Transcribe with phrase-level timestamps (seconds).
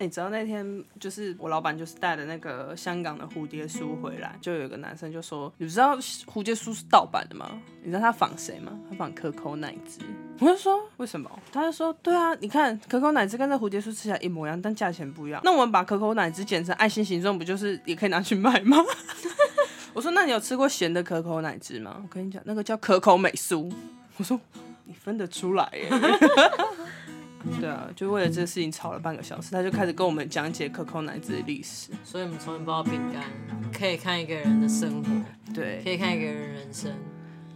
[0.00, 7.60] 你知道那天就是我老板就是带了那个香港的蝴蝶酥回来，就有一个男生就说：“你知道蝴蝶酥是盗版的吗？
[7.82, 8.72] 你知道他仿谁吗？
[8.88, 10.00] 他仿可口奶汁。”
[10.40, 15.40] 我就说：“为什么？”他就说：“对啊，你看可口奶汁跟这蝴蝶酥吃起来一模一样，但价钱不一样。
[15.44, 18.78] 那我们把可口奶汁剪成爱心形状，不就是也可以拿去卖吗？”
[19.92, 23.70] 我说：“那你有吃过咸的可口奶汁吗？”我跟你讲，那个叫可口美酥。
[24.16, 24.40] 我说
[24.86, 25.90] ：“你分得出来耶？”
[27.58, 31.90] 对啊，就为了这个事情吵了半个小时，他就开始跟我们讲解可口奶子的历史。
[32.04, 33.24] 所以，我们从一包饼干
[33.72, 35.10] 可以看一个人的生活，
[35.54, 36.92] 对，可以看一个人人生。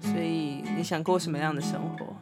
[0.00, 2.16] 所以，你想过什么样的生活？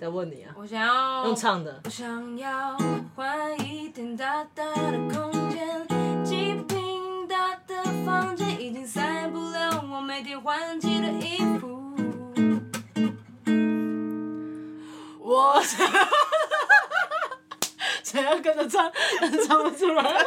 [0.00, 1.78] 再问你啊，我想要用唱的。
[1.84, 2.74] 我想要
[3.14, 5.86] 换一点大大的空间，
[6.24, 11.69] 几平大的房间已经塞不了我每天换季的衣服。
[15.40, 15.90] 我想，
[18.04, 20.22] 想要跟着唱，但唱不出来。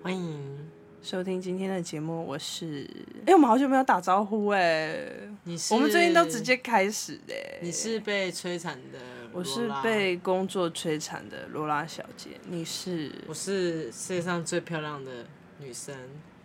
[0.00, 0.70] 欢迎
[1.02, 2.88] 收听今天的节目，我是
[3.22, 5.04] 哎、欸，我们好久没有打招呼哎，
[5.42, 5.74] 你是？
[5.74, 7.58] 我们最近都直接开始哎。
[7.60, 9.00] 你是被摧残的，
[9.32, 12.30] 我是被工作摧残的罗拉小姐。
[12.46, 13.10] 你是？
[13.26, 15.26] 我是世界上最漂亮的
[15.58, 15.92] 女生。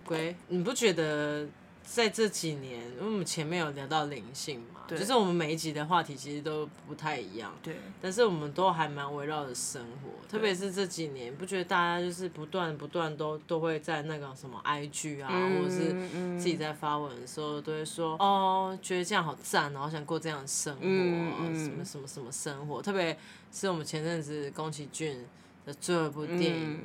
[0.04, 1.48] 龟，你不觉得？
[1.88, 23.18] 在这几年，因为我们前面有聊到灵性嘛，对就是我们每一集的话题其实都不太一样，对，但是我们都还蛮围绕着生活，特别是这几年，不觉得大家就是不断不断都都会在那个什么 IG 啊，嗯、或者是自己在发文的时候，都会说哦，觉得这样好赞，然后想过这样的生活，什么什么什么生活，特别
[23.52, 25.26] 是我们前阵子宫崎骏
[25.66, 26.80] 的最后一部电影。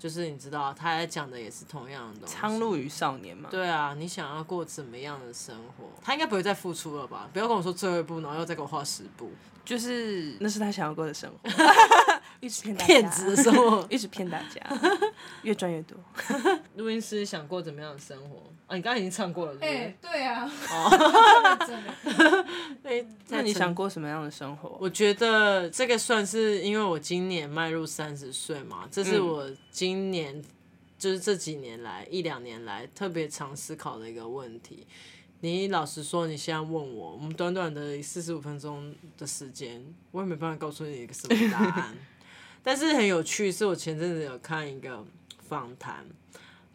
[0.00, 2.34] 嗯就是你知道，他在讲的也是同样的东西。
[2.34, 3.50] 苍鹭与少年嘛。
[3.50, 5.84] 对啊，你想要过怎么样的生活？
[6.02, 7.28] 他应该不会再付出了吧？
[7.34, 9.30] 不要跟我说最后一步，然后又再给我画十步。
[9.62, 11.50] 就是那是他想要过的生活。
[12.40, 14.60] 一直骗骗子的生活， 一直骗大家，
[15.42, 15.96] 越赚越多。
[16.76, 18.50] 录音师想过怎么样的生活？
[18.66, 19.76] 啊，你刚刚已经唱过了，对不对？
[19.76, 20.50] 欸、对啊。
[20.70, 22.44] 哦。
[23.28, 24.78] 那你想过什么样的生活？
[24.80, 30.44] 我觉得这个算是因为我今年迈入三十岁嘛，这是我今年、嗯、
[30.98, 34.86] 就是这几年来一两年来特别常思考的一个问题。
[35.42, 41.94] 你老实说，你现在问我，我们短短的四十五分钟的时间，我也没办法告诉你一个什么答案。
[42.62, 45.04] 但是很有趣，是我前阵子有看一个
[45.48, 46.04] 访谈，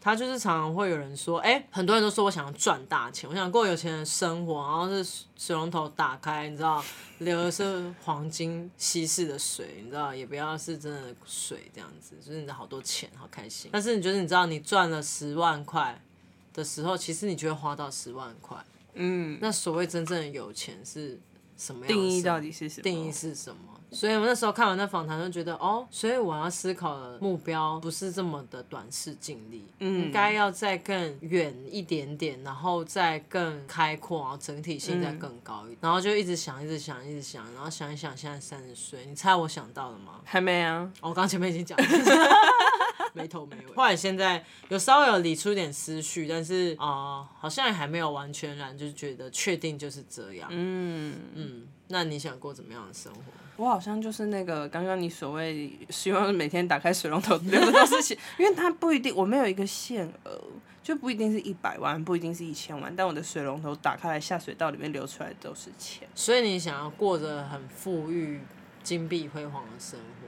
[0.01, 6.83] 他就是常常会有人说，哎、欸，很多人都说我想要赚大钱，我想过有钱人生活，然后是水龙头打开，你知道，
[7.19, 13.69] 流的是黄金稀释的水，你知道，也不要是真的水这样子，就是你的好多钱，好开心。
[13.71, 16.01] 但是你觉得，你知道，你赚了十万块
[16.53, 18.57] 的时候，其实你就会花到十万块。
[18.95, 21.19] 嗯，那所谓真正的有钱是
[21.57, 21.87] 什么样？
[21.87, 22.83] 定义到底是什么？
[22.83, 23.74] 定义是什么？
[23.95, 40.19] 所以我那时候看完那访谈，就觉得哦，所以我要思考的目标不是这么的短视近利，嗯，应该要再更远一点点，然后再更开阔，然后整体性再更高一点，嗯、然后就一直想，一直想，一直想，然后想一想，现在三十岁，你猜我想到了吗？
[40.25, 41.85] 还没啊，哦、我刚前面已经讲了，
[43.15, 43.75] 没头没尾。
[43.75, 50.49] 后来现在有稍微有理出一点思绪，但是啊、呃，好像还没有完全然，就是觉得确定就是这样。
[50.51, 53.21] 嗯嗯，那你想过怎么样的生活？
[53.57, 60.41] 我好像就是那个刚刚你所谓希望每天打开水龙头流的都是钱， 因为它不一定，我没有一个限额，
[60.83, 66.07] 就不一定是一百万，不一定是一千万，但我的水龙头打开来下水道里面流出来都是钱。
[66.13, 68.41] 所以你想要过着很富裕、
[68.83, 70.27] 金碧辉煌的生活？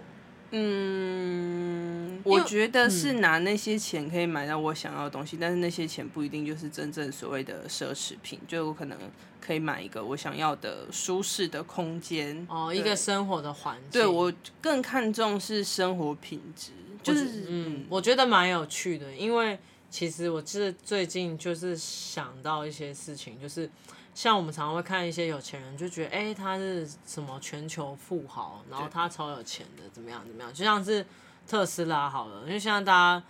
[0.52, 8.98] 嗯，我觉得是拿那些钱可以买到我想要的东西，嗯、但是那些钱不一定就是真正所谓的奢侈品，就我可能
[9.42, 13.92] 可以买一个我想要的舒适的空间哦，一个生活的环境。
[13.92, 14.32] 对，我
[14.62, 16.72] 更看重是生活品质，
[17.04, 19.60] 就是嗯，我觉得蛮有趣的，因为
[19.90, 23.70] 其实我是最近就是想到一些事情，就是。
[24.18, 30.52] 像我们常常会看一些有钱人，就觉得哎、欸，他是什么全球富豪，然后他超有钱的，怎么样怎么样？
[30.52, 31.06] 就像是
[31.48, 33.24] 特斯拉好了，因为现在大家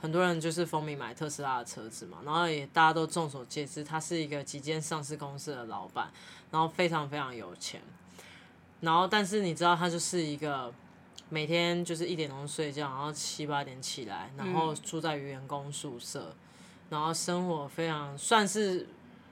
[0.00, 6.10] 很多人就是风靡买特斯拉的车子嘛，然后也大家都众所皆知，他是一个几间上市公司的老板，
[6.50, 7.82] 然后非常非常有钱。
[8.80, 10.72] 然后但是你知道，他就是一个
[11.28, 16.34] 每天就是一点钟睡觉，然后七八点起来，然后住在员工宿舍，
[16.88, 18.88] 然后生活非常算是。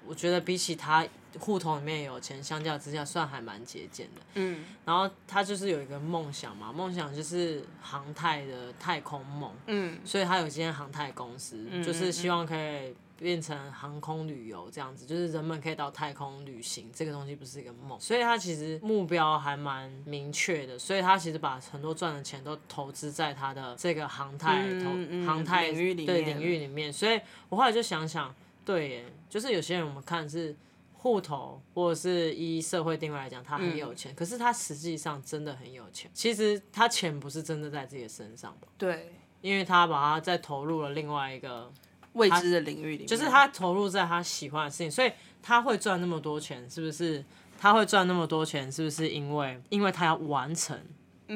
[0.08, 1.06] 我觉得比起他
[1.38, 4.22] 户头里面有钱，相较之下算还蛮节俭的。
[4.34, 9.52] 嗯，然后他就是有一个梦想嘛，梦想就是航太的太空梦。
[9.66, 24.90] 嗯，所以他有一间航太公司，嗯、就是希望可以变成航空旅游这样子，就是人们可以到太空旅行，这个东西不是一个梦，所以他其实目标还蛮明确的，所以他其实把很多赚的钱都投资在他的这个航太投、
[25.26, 28.34] 航太领域里对领域里面，所以我后来就想想，
[28.68, 30.54] 对耶，就是有些人我们看是
[30.92, 38.68] 户头或者是依社会定位来讲，他很有钱，嗯、可是他实际上真的很有钱，其实他钱不是真的在自己的身上吧？
[38.76, 39.12] 对。
[39.40, 41.72] 因为他把他再投入了另外一个
[42.14, 47.24] 未知的领域里面，就是他投入在他喜欢的事情，所以他会赚那么多钱，是不是？
[47.56, 50.76] 他会赚那么多钱，是不是因为因为他要完成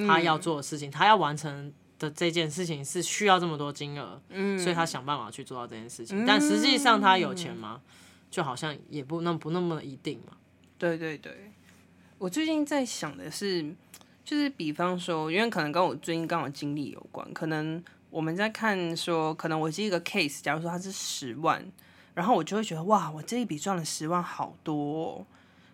[0.06, 6.24] 他要做的事情，嗯、他要完成的这件事情是需要这么多金额，嗯，所以他想办法去做到这件事情。
[6.24, 7.80] 嗯、但实际上他有钱吗？
[8.30, 10.36] 就好像也不那不那么一定嘛。
[10.76, 11.52] 对对对，
[12.18, 13.74] 我最近在想的是。
[14.24, 21.66] 就是比方说，因为可能跟我最近刚好经历有关，可能我们在看说，可能我是一个 case，假如说他是十万，
[22.14, 25.26] 然后我就会觉得哇，我这一笔赚了十万，好多哦。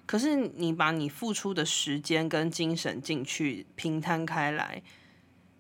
[0.07, 4.83] 可是你把你付出的时间跟精神进去平摊开来，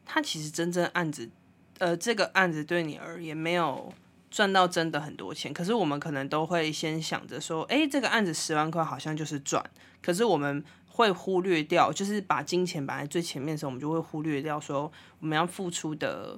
[0.08, 1.30] 它其实真正案子，
[1.78, 3.92] 呃，这个案子对你而言没有
[4.30, 5.52] 赚到真的很多钱。
[5.52, 9.62] 可是我们可能都会先想着说，哎，这个案子十万块好像就是赚，
[10.02, 10.64] 可是我们。
[10.98, 14.90] 会忽略掉，就是把金钱摆在最前面的时候，我们就会忽略掉说
[15.20, 16.36] 我们要付出的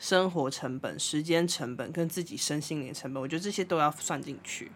[0.00, 4.72] 生活成本、时间成本跟自己身心灵的成本，我觉得这些都要算进去。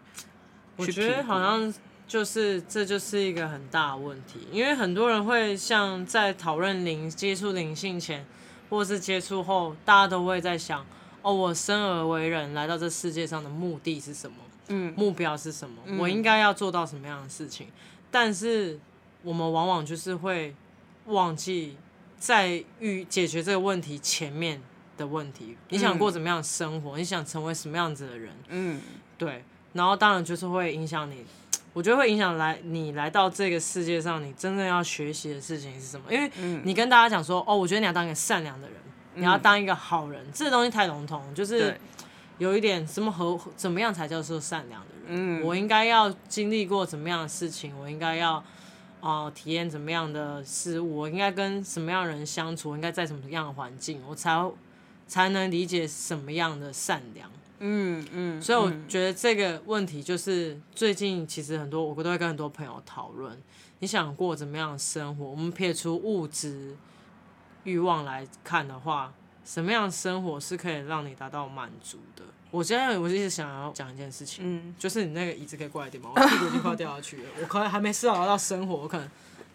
[0.77, 1.73] 我觉得好像
[2.07, 8.25] 就是这就是一个很大的问题，因为很多人会像在讨论灵接触灵性前，
[8.69, 10.85] 或是接触后，大家都会在想：
[11.21, 14.37] 哦，我生而为人，来到这世界上的目的是什么？
[14.67, 15.81] 嗯，目标是什么？
[15.85, 17.67] 嗯，我应该要做到什么样的事情？
[18.09, 18.79] 但是。
[19.23, 20.53] 我们往往就是会
[21.07, 21.75] 忘记
[22.19, 24.61] 在遇解决这个问题前面
[24.99, 25.57] 的问题。
[25.69, 26.95] 你想过怎么样生活？
[26.95, 28.31] 嗯、你想成为什么样子的人？
[28.49, 28.79] 嗯，
[29.17, 29.43] 对。
[29.73, 31.25] 然后当然就是会影响你，
[31.75, 36.05] 我觉得会影响来你来到这个世界上，你真正要学习的事情是什么？
[36.09, 36.31] 因为
[36.63, 38.77] 你跟大家讲说，哦，我觉得你要当一个善良的人，
[39.15, 41.77] 嗯、你要当一个好人，这个东西太笼统，就是
[42.37, 45.41] 有一点什么和怎么样才叫做善良的人？
[45.41, 47.77] 嗯，我应该要经历过怎么样的事情？
[47.77, 48.43] 我应该要。
[49.01, 54.51] 哦，体验怎么样的事物，我应该跟什么样的人相处，我应该在什么样的环境，我才
[55.05, 57.29] 才能理解什么样的善良。
[57.59, 63.41] 嗯嗯，所以我觉得这个问题就是最近其实很多我都会跟很多朋友讨论，
[63.79, 65.25] 你想过怎么样的生活？
[65.25, 66.75] 我们撇除物质
[67.63, 69.13] 欲望来看的话，
[69.43, 72.23] 什么样的生活是可以让你达到满足的？
[72.51, 76.11] 我现在我一直想要讲一件事情，嗯，就是你那个椅子可以过来点吗？
[76.15, 79.09] 我屁股已经快要掉下去了，我可能还没思考到生活，我可能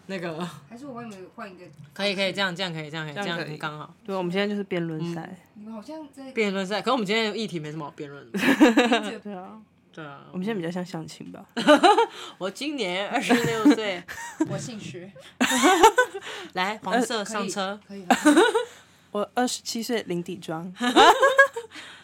[0.07, 0.39] 那个
[0.69, 1.65] 还是我帮你们换一个，
[1.95, 3.95] 可以可以这样这样可以这样可以这样可以刚好。
[4.05, 8.39] 对，我们现在就是辩论赛，你们好像在辩论赛，可是我们今天的议题没什么好辩论的。
[9.21, 9.61] 对啊，
[9.93, 11.45] 对啊，我们现在比较像相亲吧。
[12.39, 14.03] 我今年二十六岁，
[14.49, 15.11] 我姓徐，
[16.55, 18.05] 来黄色上车，可以。
[19.13, 20.73] 我二十七岁，零底妆。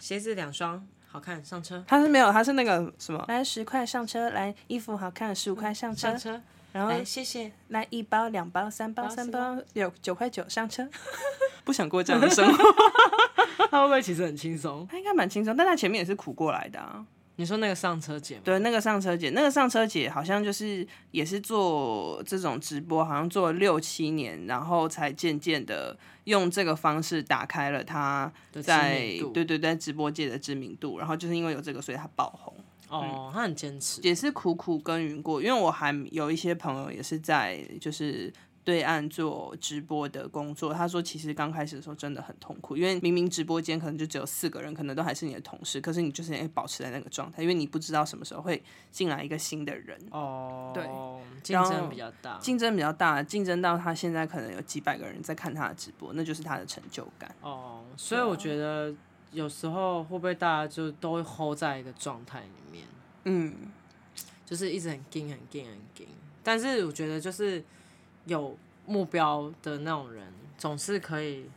[0.00, 1.84] 鞋子两双，好看，上车。
[1.86, 3.24] 他是没有，他是那个什么？
[3.28, 6.08] 来十块上车，来衣服好看，十五块上车。
[6.10, 6.42] 上车，
[6.76, 7.50] 然后谢谢。
[7.68, 10.88] 来一包、两包、三包、三包，有九块九上车。
[11.64, 12.64] 不想过这样的生活。
[13.70, 14.86] 他会不会其实很轻松？
[14.90, 17.04] 他应该蛮轻松，但他前面也是苦过来的啊。
[17.38, 18.42] 你说那个上车姐吗？
[18.44, 29.00] 对，那个上车姐，那个上车姐好像就是也是做这种直播，好像做了六七年，然后才渐渐的用这个方式打开了她在
[29.34, 30.98] 对对对直播界的知名度。
[30.98, 32.54] 然后就是因为有这个，所以她爆红。
[32.88, 35.42] 哦，她、嗯、很坚持，也是苦苦耕耘过。
[35.42, 38.32] 因为我还有一些朋友也是在就是。
[38.66, 49.96] 对岸做直播的工作，他说其实刚开始的时候真的很痛苦，因为明明直播间可能就只有四个人，可能都还是你的同事，可是你就是要保持在那个状态，因为你不知道什么时候会进来一个新的人。
[50.10, 50.84] 哦，对，
[51.44, 57.32] 竞争比较大，竞争比较大，竞争到他现在可能有几百个人在看他的直播，那就是他的成就感。
[57.42, 58.92] 哦，所以我觉得
[59.36, 62.84] 有时候会不会大家就都会 hold 在一个状态里面，
[63.24, 63.54] 嗯，
[64.44, 66.08] 就是一直很紧、很紧、很紧，
[66.42, 67.62] 但是我觉得就是。
[68.26, 70.26] 有目标的那种人，
[70.58, 71.48] 总是可以，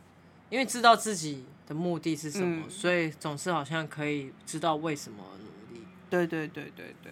[0.52, 5.84] 因为知道自己的目的是什么，嗯、所以总是好像可以知道为什么而努力。
[6.12, 7.12] 对对对对对，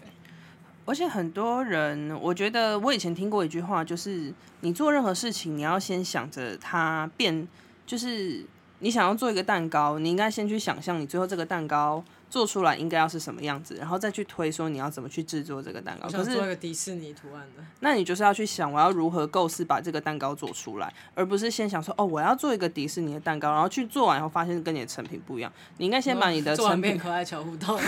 [0.86, 4.32] 而且很多人，我觉得我以前听过一句话，就是
[4.62, 7.48] 你做任何事情，你要先想着它变，
[7.88, 8.46] 就是
[8.80, 16.08] 你想要做一个蛋糕，你应该先去想象你最后这个蛋糕做出来应该要是什么样子，然后再去推说你要怎么去制作这个蛋糕。
[16.10, 25.52] 可是做一个迪士尼图案的，那你就是要去想我要如何构思把这个蛋糕做出来，而不是先想说哦我要做一个迪士尼的蛋糕，然后去做完以后发现跟你的成品不一样。
[25.78, 27.78] 你应该先把你的成品可爱巧互动，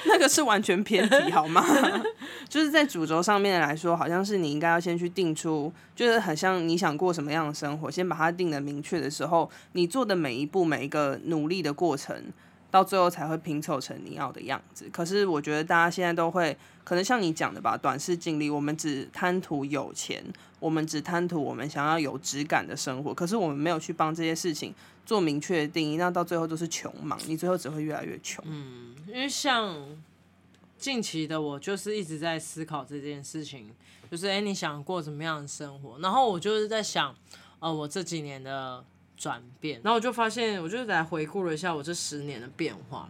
[0.06, 1.64] 那个是完全偏题好吗？
[2.48, 12.16] 就是在主轴上面来说，好像是你应该要先去定出，就是很像你想过什么样的生活，先把它定的明确的时候，你做的每一步每一个努力的过程。
[12.70, 14.88] 到最后才会拼凑成你要的样子。
[14.92, 18.48] 可是我觉得大家现在都会，可能像你讲的吧，短视经历。
[18.48, 20.24] 我们只贪图有钱，
[20.58, 23.12] 我们只贪图我们想要有质感的生活。
[23.12, 24.74] 可是我们没有去帮这些事情
[25.04, 28.44] 做明确的定义，那到最后都是穷忙，你最后只会越来越穷。
[28.46, 29.76] 嗯，因为像
[30.78, 33.70] 近期的我，就是一直在思考这件事情，
[34.10, 35.98] 就是哎，你想过怎么样的生活？
[35.98, 37.14] 然后我就是在想，
[37.58, 38.84] 呃，我这几年的。
[39.20, 43.06] 转变，然后我就发现，我就来回顾了一下我这十年的变化，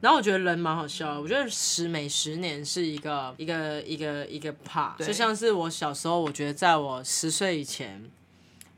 [0.00, 1.20] 然后我觉得人蛮好笑的。
[1.20, 8.10] 我觉得十每十年是一个一个一个一个 part，就像是我小时候，我觉得在我十岁以前，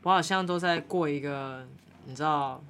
[0.01, 1.65] 我好像都在过一个
[2.05, 2.61] 你知道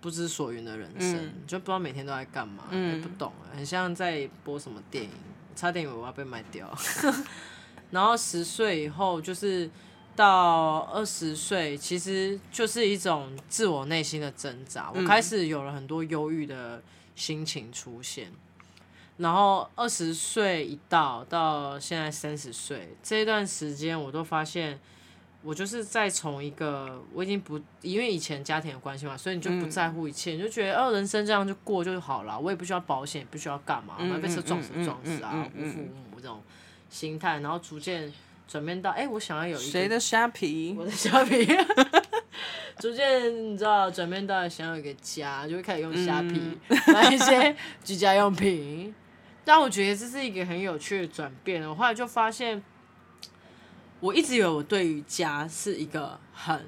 [0.00, 5.10] 不知所云的人生，嗯、就不知道每天都在干嘛，嗯、也不懂，很像在播什么电影，
[5.54, 6.74] 差点以为我要被卖掉。
[7.92, 9.70] 然后十岁以后就是。
[10.16, 14.90] 到二十岁，其实就是一种自我内心的挣扎。
[14.94, 16.82] 我开始有了很多忧郁的
[17.14, 18.30] 心情出现。
[19.16, 24.78] 然后二十岁一到，到现在三十岁这一段时间，我都发现，
[25.42, 36.42] 我就是在从一个我已经不因为以前家庭的关系嘛，所以你就不在乎一切，你就觉得哦，人生这样就过就好了，我也不需要保险，也不需要干嘛，被车撞死撞死啊，无父无母这种
[36.90, 38.12] 心态，然后逐渐。
[38.46, 41.46] 转变到哎、欸，我想要有一个谁的虾皮， 我的虾皮，
[42.78, 48.94] 逐渐你知道转变到想要有一个家，就会开始用虾皮、嗯、 买一些居家用品。
[49.44, 51.68] 但我觉得这是一个很有趣的转变。
[51.68, 52.62] 我后来就发现，
[54.00, 56.64] 我一直以为我对于家是一个很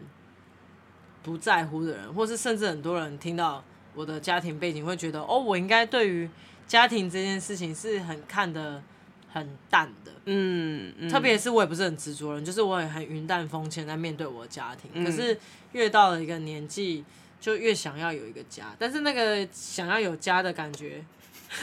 [1.22, 3.64] 不在乎的人，或是甚至很多人听到
[3.94, 6.28] 我的家庭背景会觉得，哦，我应该对于
[6.66, 8.82] 家庭这件事情是很看得
[9.32, 10.05] 很淡的。
[10.28, 14.90] 嗯，嗯，特别是我也不是很执着人，就是我也很云淡风轻在面对我的家庭。
[14.92, 15.38] 嗯、可是
[15.70, 17.04] 越到了一个年纪，
[17.40, 18.74] 就越想要有一个家。
[18.76, 21.00] 但是那个想要有家的感觉，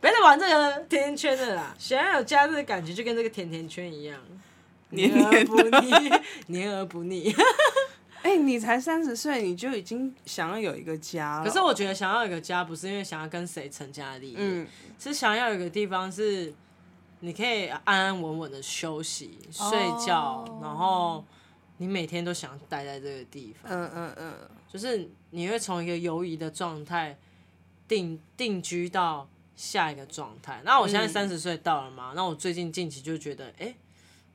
[0.00, 1.72] 别再玩这个甜甜圈的啦！
[1.78, 4.20] 想要有家的感觉，就跟这个甜甜圈一样，
[4.90, 6.12] 黏而不腻，
[6.48, 7.32] 黏而不腻。
[8.22, 11.44] 哎、欸，你才三十岁，你就已经想要有一个家了。
[11.44, 14.66] 可是我觉得想要有一个家，不是因为想要跟谁成家立业，嗯、
[14.98, 16.52] 是想要有一个地方是。
[17.24, 19.70] 你可以安安稳稳的休息、睡
[20.06, 20.62] 觉，oh.
[20.62, 21.24] 然后
[21.78, 23.72] 你每天都想待在这个地方。
[23.72, 24.34] 嗯嗯嗯，
[24.70, 27.16] 就是你会从一个游移的状态
[27.88, 29.26] 定定居到
[29.56, 30.60] 下一个状态。
[30.66, 32.12] 那我现在三十岁到了嘛？
[32.12, 33.76] 嗯、那我最近近期就觉得，哎、欸，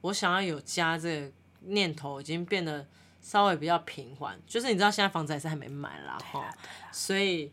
[0.02, 1.32] 我想要有家这个
[1.66, 2.88] 念头已经变得
[3.22, 4.36] 稍微比较平缓。
[4.48, 6.50] 就是你知道，现在房子还是还没买啦，哈，
[6.92, 7.52] 所以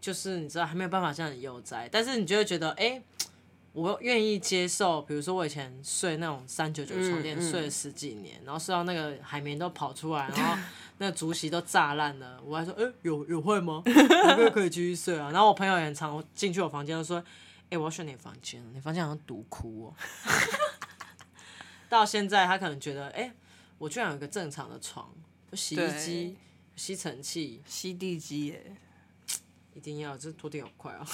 [0.00, 3.02] 就是你知道还没有办法这样悠哉，但是你就会觉得，哎、欸。
[3.72, 10.60] 我愿意接受，比如说我以前睡那种三九九床垫，睡了十几年，然后睡到那个海绵都跑出来，然后
[10.98, 13.82] 那个竹席都炸烂了，我还说，哎、欸，有有会吗？
[13.86, 15.30] 我可以可以继续睡啊。
[15.32, 19.94] 然后我朋友也很常进去我房间，就说，哎、欸，我要睡你房间，你房间好像独哭哦。
[21.88, 23.32] 到现在他可能觉得，哎、欸，
[23.78, 25.08] 我居然有一个正常的床，
[25.50, 26.36] 有洗衣机、
[26.74, 28.76] 吸尘器、吸地机耶，
[29.74, 31.06] 一定要，这拖地好快啊。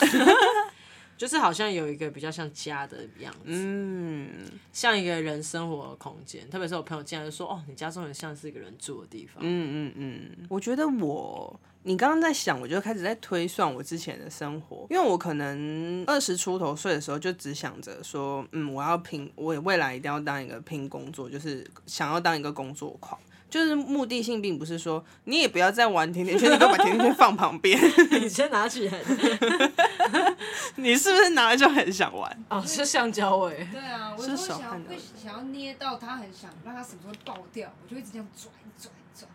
[1.17, 4.29] 就是好像有一个比较像家的样子，嗯，
[4.73, 6.49] 像一个人生活的空间。
[6.51, 10.47] 特别是我朋友进来就说：“哦，你家中很像是一个人住的地方。”嗯嗯嗯。
[10.49, 23.19] 我觉得我，你刚刚在想，我就开始在推算我之前的生活，因为我可能二十出头岁的时候就只想着说，嗯，我要拼，我未来一定要当一个拼工作，就是想要当一个工作狂。
[23.49, 27.81] 就是目的性并不是说你也不要再玩甜甜圈，你都把甜甜圈放旁边。
[28.21, 29.01] 你先拿起来。
[30.77, 32.45] 你是不是拿了就很想玩？
[32.49, 33.67] 哦，是橡胶味。
[33.73, 39.31] 对啊，我是想要会想要捏到它，很想让它什么时候爆掉，我就一直这样转转转。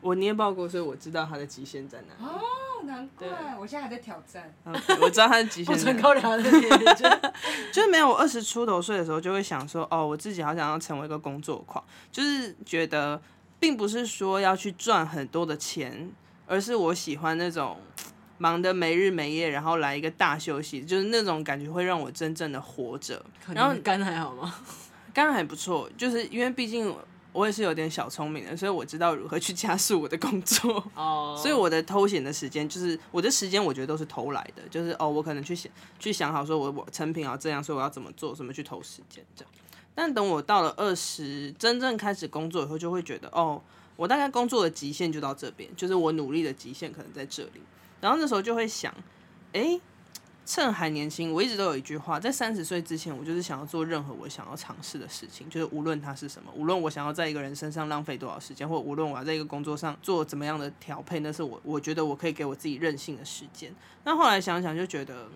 [0.00, 2.26] 我捏爆过，所以我知道它的极限在哪。
[2.26, 2.40] 哦，
[2.84, 4.52] 难怪，我现在还在挑战。
[4.66, 5.76] Okay, 我知道它的极限。
[5.96, 7.20] 不高粱的甜甜圈。
[7.72, 13.20] 就是没有我二十出头岁的时候，就会想说，哦，我自己好想要成为一个工作狂，就是觉得。
[13.60, 16.10] 并不是说要去赚很多的钱，
[16.46, 17.78] 而是我喜欢那种
[18.38, 23.22] 忙得没日没夜，然后来一个大休息，就是那种感觉会让我真正的活着。
[23.54, 24.52] 然后肝还好吗？
[25.12, 26.94] 肝还不错，就是因为毕竟
[27.32, 30.82] 我也是有点小聪明的，所以我知道如何去加速我的工作。
[30.94, 34.62] 哦，所以我的偷闲的时间，就是我的时间，我觉得都是偷来的。
[34.68, 39.52] 就是哦，我可能去想去想好，说我我成品要这样，所以我要怎么做，怎么去偷时间这样。
[39.94, 43.62] 但等我到了二十，真正开始工作以后，就会觉得哦，
[43.96, 47.60] 我大概工作的极限就到这边，就是我努力的极限可能在这里。
[48.00, 48.92] 然后那时候就会想，
[49.52, 49.80] 哎、欸。
[50.46, 63.72] 趁还年轻，我一直都有一句话，在三十岁之前，我就是想要做任何我想要尝试的事情，就是无论它是什么，无论我想要在一个人身上浪费多少时间，或无论我要在一个工作上做怎么样的调配，那是我我觉得我可以给我自己任性的时间。
[64.02, 65.28] 那后来想想就觉得，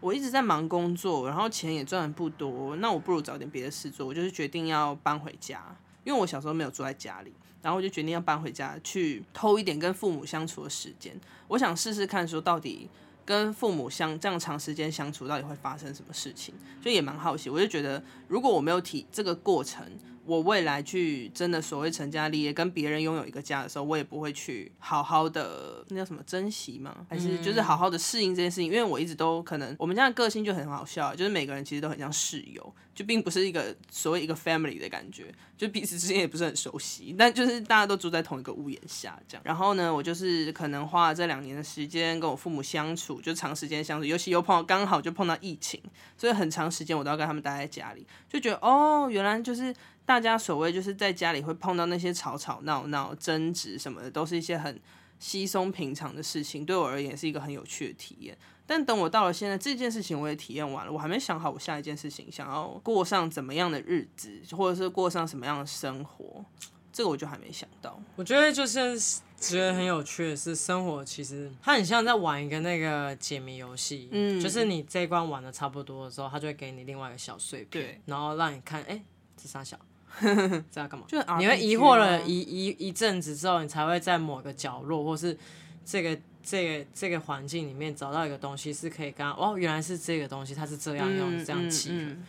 [0.00, 4.06] 我一直在忙工作，然后钱也赚的不多，那我不如找点别的事做。
[4.06, 5.62] 我就是决定要搬回家，
[6.04, 11.14] 因为我小时候没有住在家里，然后我就决定要搬回家去偷一点跟父母相处的时间。
[11.48, 12.88] 我想试试看，说到底。
[13.26, 16.54] 跟父母相这样长时间相处，到底会发生什么事情？
[16.80, 17.50] 就也蛮好奇。
[17.50, 19.84] 我就觉得，如果我没有体这个过程，
[20.26, 27.06] 我未来去真的所谓成家立业，跟别人拥有一个家的时候，我也不会去好好的那叫什么珍惜吗？
[27.08, 28.66] 还是就是好好的适应这件事情？
[28.66, 32.74] 因为我一直都可能，我们家的个性就很好笑，就是每个人其实都很像室友。
[32.96, 39.42] 就并不是一个所谓一个 family 的感觉，就彼此之间也不是很熟悉，但就是大家都住在同一个屋檐下这样。
[39.44, 45.78] 然后呢，我就是可能花了这两年的时间跟我父母相处，就长时间相处，尤其又碰到刚好就碰到疫情，
[46.16, 49.74] 所以很长时间我都要跟他们待在家里，就觉得哦，原来就是
[50.06, 54.80] 大家所谓就是在家里会碰到那些吵吵闹闹、争执什么的，都是一些很
[55.18, 58.38] 稀松平常的事情，对我而言是一个很有趣的体验。
[58.68, 66.44] 但等我到了现在，这件事情我也体验完了，我还没想好我下一件事情想要过上怎么样的日子，或者是过上什么样的生活，
[66.92, 68.00] 这个我就还没想到。
[68.16, 68.98] 我觉得就是
[69.38, 79.04] 觉得很有趣的是，生活其实它很像在玩一个那个解谜游戏，嗯，就是你这一关玩的差不多的时候，它就会给你另外一个小碎片，对，然后让你看，哎、欸，
[79.36, 79.78] 这三小，
[80.70, 81.06] 这要干嘛？
[81.06, 85.36] 就你会疑惑了一一一阵子之后，你才会在某个角落，或是
[85.84, 86.18] 这个。
[86.48, 92.24] 这个这个环境里面找到一个东西是可以跟哦，原来是这个东西，它是这样用、嗯、这样起的、嗯嗯。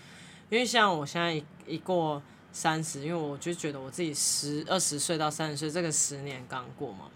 [0.49, 2.19] 因为像我现在一一过
[2.51, 7.11] 三十，因为我就觉得我自己十二十岁到三十岁这个十年刚过嘛，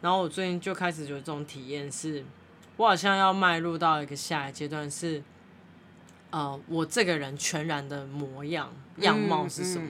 [0.00, 2.24] 然后我最近就开始有这种体验是，是
[2.76, 5.20] 我好像要迈入到一个下一阶段是，
[6.30, 9.88] 呃，我这个人全然的模样样貌是什么？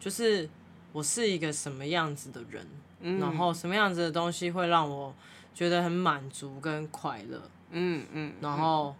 [0.00, 0.48] 就是
[0.92, 2.66] 我是一个什么样子的人，
[3.00, 5.14] 嗯、然后什么样子的东西会让我。
[5.54, 8.94] 觉得很满足跟快乐，嗯嗯，然后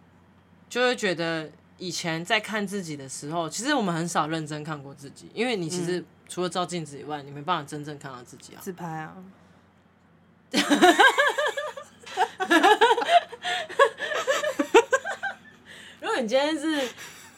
[0.67, 8.59] 就会觉得以前在看自己的时候，其实我们很少认真看过自己，因为你其实除了照镜子以外，你没办法真正看到自己啊。
[8.59, 9.15] 自拍啊，
[16.01, 16.89] 如果你今天是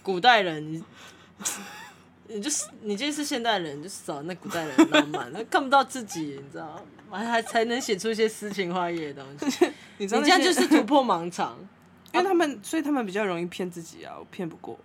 [0.02, 0.84] 古代人。
[2.34, 6.65] 你就是你，就是现代人，就是找那古代人浪漫，那看不到自己，你知道
[7.10, 7.17] 吗？
[7.17, 9.72] 还 还才能写出一些诗情画意的东西。
[9.98, 11.58] 你这样就是突破盲肠，
[12.13, 14.80] 因为他们，所以他们比较容易骗自己啊，我骗不过。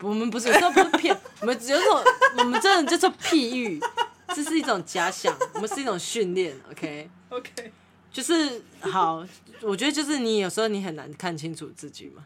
[0.00, 2.02] 我们不是，说不是骗，我们只有种，
[2.38, 3.78] 我们真的叫做譬喻，
[4.34, 7.66] 这是一种假想，我们是一种训练，OK？OK，、okay?
[7.66, 7.70] okay.
[8.10, 9.22] 就是好，
[9.60, 12.24] 我觉得就是你有时候你很难看清楚自己嘛，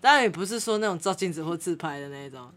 [0.00, 2.52] 当然也不是说那种照镜子或自拍的那种。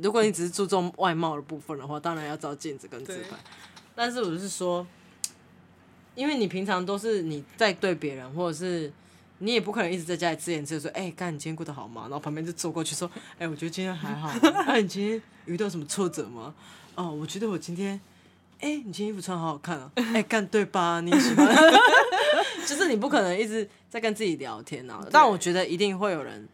[0.00, 3.36] 如果你只是注重外貌的部分的话，当然要照镜子跟自拍。
[3.94, 4.86] 但是我就是说，
[6.14, 8.92] 因为你平常都是你在对别人，或者是
[9.38, 14.32] 你也不可能一直在家里自言自语说：“哎、欸，干你今天过得好吗？”然后旁边就走过去说：“哎、欸，我觉得今天还好。
[14.42, 16.54] 那、啊、你今天遇到什么挫折吗？”
[16.94, 18.00] 哦，我觉得我今天，
[18.60, 19.90] 哎、欸，你今天衣服穿好好看啊！
[19.96, 21.00] 哎、欸，干对吧？
[21.00, 21.46] 你喜欢？
[22.66, 25.04] 就是你不可能一直在跟自己聊天啊。
[25.10, 26.48] 但我觉得一定会有人。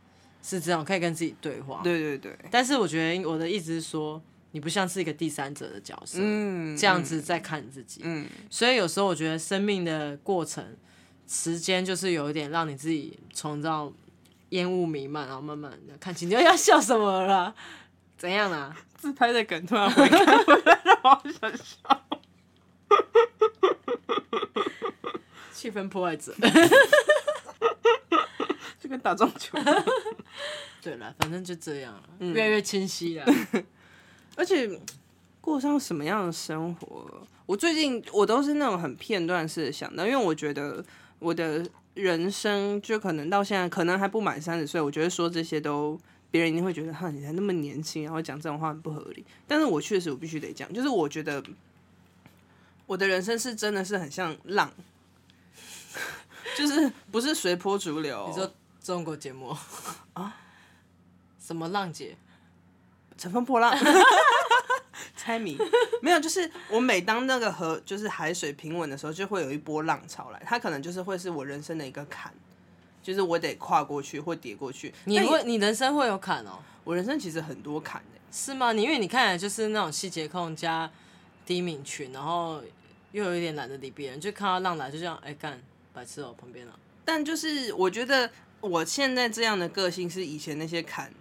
[0.46, 1.80] 是这样，可以跟自己对话。
[1.82, 2.36] 对对对。
[2.50, 8.02] 但是我觉得我的意思是说，你不像是一个第三者的角色，嗯，这样子在看自己。
[8.04, 8.26] 嗯。
[8.50, 10.76] 所以有时候我觉得生命的过程，
[11.26, 13.92] 时间就是有一点让你自己从这
[14.50, 16.28] 烟雾弥漫，然后慢慢的看清。
[16.28, 17.54] 你要笑什么了？
[18.18, 18.76] 怎样啊？
[18.96, 20.18] 自拍的梗突然回来，
[20.84, 22.04] 让我好想笑。
[25.52, 26.34] 气氛破坏者。
[28.84, 29.56] 就跟打撞球。
[30.82, 33.24] 对了，反正就这样了，越来越清晰了。
[34.36, 34.78] 而且
[35.40, 40.84] 过上什么样的生活，我最近我都是那种很片段式的想到，因为我觉得
[41.18, 45.98] 我的人生就可能到现在可能还不满三十岁，我觉得说这些都
[46.30, 49.24] 别人一定会觉得哈，你才那么年轻，然后讲这种话很不合理。
[49.48, 51.42] 但是我确实我必须得讲，就是我觉得
[52.84, 54.70] 我的人生是真的是很像浪，
[56.58, 58.26] 就是不是随波逐流。
[58.28, 58.52] 你说。
[58.84, 59.48] 中国节目
[60.12, 60.36] 啊？
[61.40, 62.14] 什么浪姐？
[63.16, 63.74] 乘风破浪？
[65.16, 65.56] 猜谜，
[66.02, 72.30] 没有，就是我每当那个河就是海水平稳的时候，就会有一波浪潮来，它可能就是会是我人生的一个坎，
[73.02, 74.92] 就是我得跨过去或跌过去。
[75.04, 76.58] 你会，你人生会有坎哦？
[76.84, 78.72] 我人生其实很多坎的，是吗？
[78.72, 80.90] 你因为你看起来就是那种细节控加
[81.46, 82.62] 低敏群，然后
[83.12, 85.58] 又有一点懒得理别人，就看到浪来就这样，哎干，
[85.94, 86.78] 白痴哦，旁边了。
[87.06, 88.30] 但就是我觉得
[88.68, 91.12] 我现在这样的个性是以前那些坎。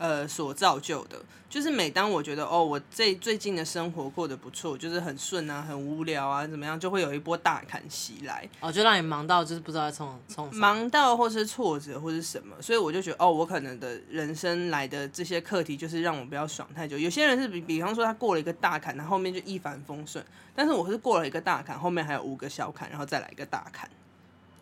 [0.00, 16.96] 呃，所造就的，就是每当我觉得哦，我这最近的生活过得不错，就是很顺啊，很无聊啊，怎么样，就会有一波大坎袭来，哦，就让你忙到就是不知道在冲冲，忙到或是挫折或是什么，所以我就觉得哦，我可能的人生来的这些课题，就是让我不要爽太久。
[16.96, 23.90] 有些人是比比方说他过了一个大坎，他后面就一帆风顺，但是我是过了一个大坎，后面还有五个小坎，然后再来一个大坎，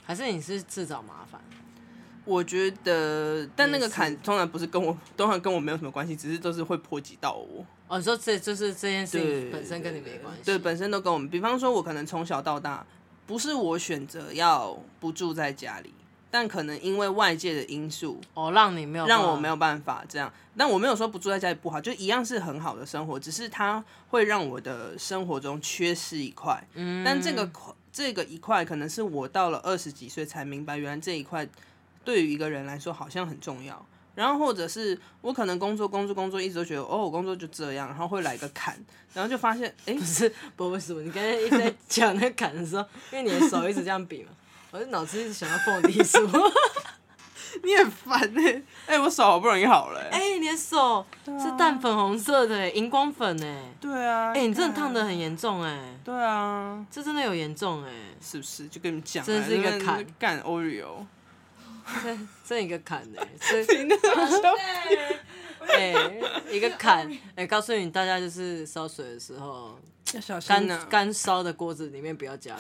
[0.02, 1.38] 还是你是自找麻烦？
[2.26, 7.64] 我觉得，但那个坎通常不是跟我，通常跟我没有什么关系，只是都是会波及到我。
[7.86, 10.42] 哦，你说这就是这件事情本身跟你没关系？
[10.44, 11.28] 对，本身都跟我们。
[11.30, 12.84] 比方说，我可能从小到大，
[13.28, 15.94] 不是我选择要不住在家里，
[16.28, 20.32] 但可能因为外界的因素，哦，让你没有让我没有办法这样。
[20.56, 26.60] 但我没有说不住在家里不好，就一样是很好的生活，只是它会让我的生活中缺失一块。
[26.74, 27.48] 嗯，但这个
[27.92, 31.48] 这个一块，可能是我到了二十几岁才明白，原来这一块。
[32.06, 33.84] 对于一个人来说，好像很重要。
[34.14, 38.74] 然后或者是我可能工作工作工作，一直都觉得哦，我工作就这样，然后会来个坎，
[39.12, 44.30] 然后就发现，哎，不是，不不是，你刚才一直在 讲那个坎的时候，因为你的手一直这样比嘛，
[44.70, 46.52] 我就脑子一直想要凤梨酥。
[47.62, 57.90] 你很烦哎，哎，我手好不容易好了，哎，你的手是淡粉红色的，荧光粉哎，对啊，哎，你真的烫的很严重哎，对啊，这真的有严重哎，
[58.20, 58.68] 是不是？
[58.68, 61.06] 就跟你讲，真的是一个坎，干 Oreo。
[62.02, 63.20] 这 这一个坎呢？
[63.40, 63.64] 所以
[65.68, 65.94] 哎，
[66.50, 69.78] 一个坎 哎，告诉你大家就是烧水的时候
[70.14, 72.56] 要小心干干烧的锅子里面不要加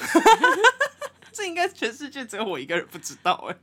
[1.32, 3.56] 这应该全世界只有我一个人不知道哎，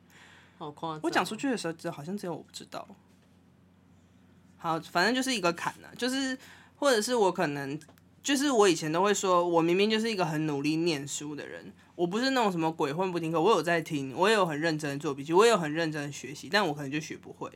[0.58, 1.00] 好夸张！
[1.04, 2.88] 我讲出去的时候，只好像只有我不知道。
[4.58, 6.38] 好，反正就是一个坎呢，就是
[6.76, 7.78] 或者是我可能
[8.22, 11.74] 就是我以前都会说，我明明就是一个很努力念书的人。
[11.96, 17.48] 我不是那种什么鬼混不听课，我有在听，我也有很认真的做笔记，我也有很认真的学习，但我可能就学不会。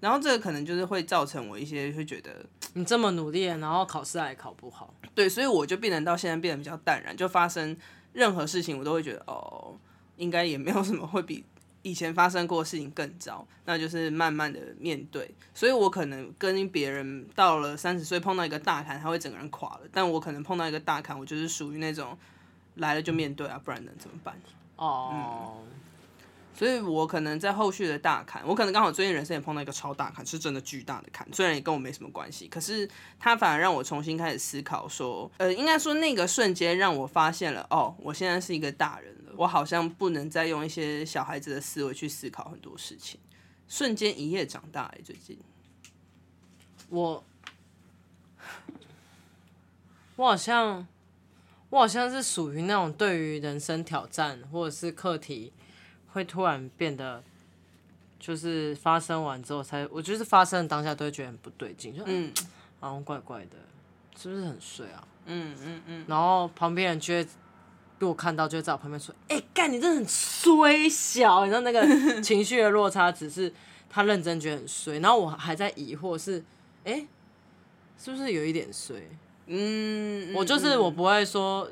[0.00, 4.92] 然后这个可能就是会造成我一些会觉得你这么努力，然后考试还考不好。
[5.14, 7.74] 对，所以我就变得到现在变得比较淡然，就发生
[8.12, 9.78] 任何事情我都会觉得哦，
[10.16, 11.44] 应该也没有什么会比
[11.82, 15.32] 以前发生过的事情更糟，那就是慢慢的面对。
[15.54, 22.18] 所以我可能跟别人到了三十岁碰到一个大坎，他会整个人垮了，但我可能碰到一个大坎，我就是属于那种。
[22.76, 24.34] 来了就面对啊，不然能怎么办？
[24.76, 25.64] 哦、oh.
[25.64, 25.70] 嗯，
[26.52, 32.88] 所以我可能在后续的大坎，我可能刚好最近人生也碰到一个超大坎，是真的巨大的坎，虽然也跟我没什么关系，可是
[33.20, 43.20] 它反而让我重新开始思考，说，呃，应该说那个瞬间让我发现了，哦，我现在是一个大人了，我好像不能再用一些小孩子的思维去思考很多事情，
[43.68, 45.38] 瞬间一夜长大哎，最近，
[46.88, 47.24] 我，
[50.16, 50.84] 我好像。
[51.74, 55.52] 我好像是属于那种对于人生挑战或者是课题，
[56.12, 57.20] 会突然变得，
[58.20, 62.32] 就是发生完之后才，我就是发生的当下都会觉得很不对劲，就嗯，
[62.78, 63.56] 好像怪怪的，
[64.16, 65.02] 是不是很衰啊？
[65.26, 66.04] 嗯嗯嗯。
[66.06, 67.26] 然后旁边人就会，
[67.98, 71.82] 被我看到就会在我旁边说：“哎、欸，干你真的很衰小。”你知道那个
[72.22, 73.52] 情绪的落差，只是
[73.90, 76.38] 他认真觉得很衰，然后我还在疑惑是，
[76.84, 77.08] 哎、欸，
[77.98, 79.10] 是不是有一点衰？
[79.46, 81.68] 嗯，我就是我不会说，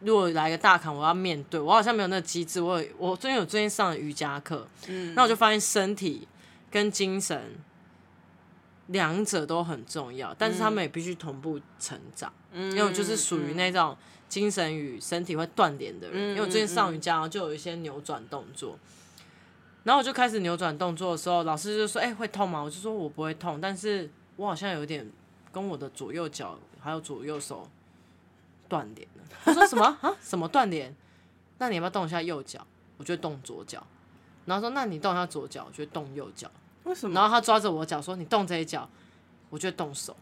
[0.00, 2.60] 如果来个大坎，我要面对，我好像没有那个机制。
[2.60, 6.28] 我有我最近有最近上了瑜伽课，嗯，那我就发现身体
[6.70, 7.56] 跟精神
[8.86, 12.32] 两者都很重要，但是他们也必须同步成长。
[12.52, 13.96] 嗯，因为我就是属于那种
[14.28, 16.16] 精神与身体会断联的人。
[16.16, 18.78] 嗯，因为我最近上瑜伽，然后就有一些扭转动作，
[19.82, 25.10] 然后我就开始扭转动作的时候，老师就说：“哎、欸，会痛吗？”我就说：“我不会痛，但是我好像有点
[25.50, 26.56] 跟我的左右脚。”
[26.86, 27.68] 还有左右手
[28.68, 29.24] 断联了。
[29.44, 30.14] 他说什么 啊？
[30.22, 30.94] 什么断联？
[31.58, 32.64] 那你要不要动一下右脚？
[32.96, 33.84] 我就动左脚。
[34.44, 36.48] 然后说，那你动一下左脚，我就动右脚。
[36.84, 37.12] 为什么？
[37.12, 38.88] 然后他抓着我脚说，你动这一脚，
[39.50, 40.16] 我就动手。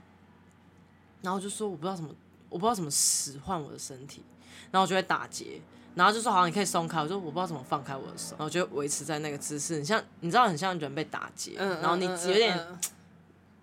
[1.20, 2.11] 然后就说我不知道怎么，
[2.48, 4.22] 我不知道怎么使唤我的身体。
[4.70, 5.61] 然后我就会打结。
[5.94, 7.03] 然后就说好，你可以松开。
[7.03, 8.35] 我说我不知道怎么放开我的手。
[8.38, 12.59] 然后就维持在那个姿势，你像你知道很像人被打结，然后你有点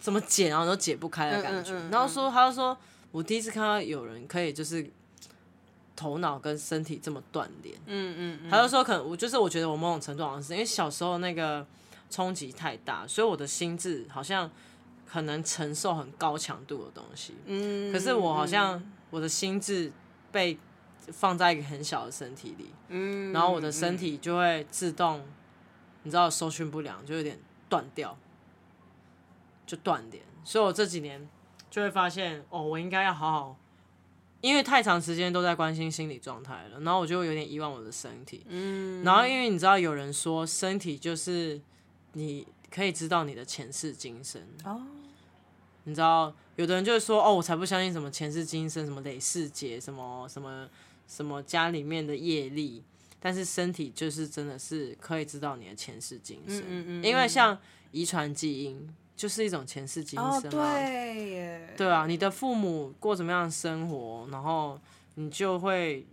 [0.02, 1.74] 怎么解，然后都解不开的感觉。
[1.90, 2.78] 然后说他就说。
[3.14, 4.90] 我第一次看到有人可以就是
[5.98, 11.68] 头脑跟身体这么断联，嗯嗯，嗯，他就说可能我就是我觉得我某种程度好像是因为小时候那个
[12.10, 14.50] 冲击太大，所以我的心智好像
[15.06, 17.36] 很能承受很高强度的东西。
[17.48, 19.92] 嗯，可是我好像我的心智
[20.32, 20.58] 被
[21.08, 25.22] 放在一个很小的身体里，嗯，然后我的身体就会自动，
[26.04, 27.38] 你知道收讯不良，就有点
[27.68, 28.18] 断掉，
[29.66, 30.24] 就断联。
[30.44, 31.28] 所以我这几年
[31.70, 33.58] 就会发现，哦，我应该要好好，
[34.42, 38.44] 因为太长时间都在关心心理状态了，然后我就有点遗忘我的身体。
[38.48, 41.62] 嗯，然后因为你知道有人说，身体就是
[42.14, 44.42] 你可以知道你的前世今生。
[44.66, 44.82] 哦，
[45.84, 50.68] 你知道，有的人就会说，哦，我才不相信什么前世今生，什么累世劫，什么什么
[51.08, 52.84] 什么家里面的业力，
[53.20, 57.58] 但是身体就是真的是可以知道你的前世今生，嗯嗯嗯因为像
[57.92, 64.80] 遗传基因就是一种前世今生啊，哦，对耶，对啊，你的父母过什么样的生活，然后
[65.16, 66.08] 你就会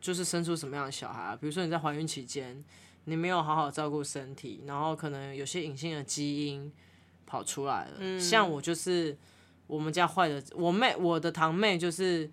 [0.00, 1.36] 就是生出什么样的小孩啊。
[1.36, 2.64] 比如说你在怀孕期间，
[3.04, 6.72] 你没有好好照顾身体，然后可能有些隐性的基因
[7.26, 7.96] 跑出来了。
[7.98, 9.16] 嗯像我就是
[9.66, 12.30] 我们家坏的，我妹我的堂妹就是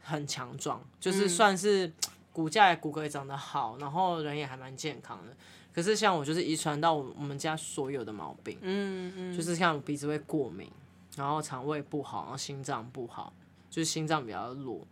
[0.00, 1.90] 很强壮，就是算是
[2.32, 5.34] 骨架也骨骼也长得好，然后人也还蛮健康的。
[5.74, 8.56] 可是像我就是遗传到我我们家所有的毛病。
[8.62, 10.70] 嗯嗯，就是像我鼻子会过敏，
[11.16, 13.32] 然后肠胃不好，然后心脏不好，
[13.68, 14.86] 就是心脏比较弱。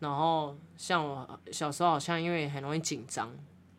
[0.00, 3.32] 然后像我小时候好像因为很容易紧张，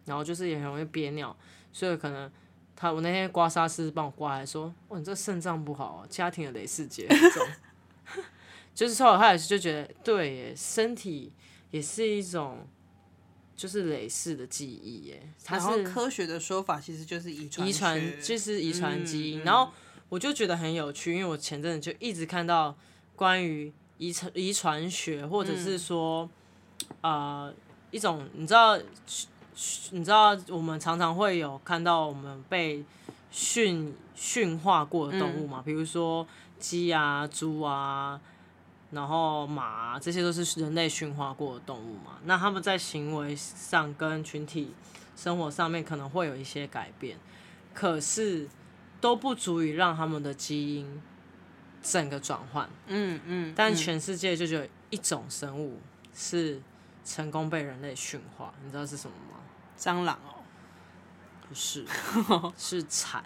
[0.06, 1.36] 然后就是也很容易憋尿，
[1.74, 2.32] 所以可能
[2.76, 7.46] 他我那天刮痧师帮我刮还说，哦，你这肾脏不好啊，家庭的雷士结很重。
[8.74, 11.32] 就是后来后来就觉得，对耶，身体
[11.72, 12.68] 也是一种
[13.56, 19.72] 就是累世的记忆耶，它然后是科学的说法其实就是遗传，遗传就是遗传基因，然后
[20.10, 22.76] 我就觉得很有趣，因为我前阵子就一直看到
[23.16, 26.30] 关于遗传遗传学，或者是说，
[27.02, 27.54] 呃，
[27.92, 28.78] 一种你知道，
[29.92, 32.84] 你知道我们常常会有看到我们被
[33.32, 36.28] 驯驯化过的动物嘛，比如说
[36.60, 38.20] 鸡啊、猪啊。
[38.92, 44.74] 然后马啊，这些都是人类驯化过的动物嘛，那他们在行为上跟群体
[45.16, 47.18] 生活上面可能会有一些改变，
[47.74, 48.48] 可是
[49.02, 51.02] 都不足以让他们的基因
[51.82, 52.70] 整个转换。
[52.88, 55.80] 嗯嗯，但全世界就只有一种生物
[56.14, 56.62] 是
[57.04, 59.40] 成功被人类驯化，你知道是什么吗？
[59.78, 60.42] 蟑螂哦，
[61.48, 61.86] 不是，
[62.58, 63.24] 是蚕。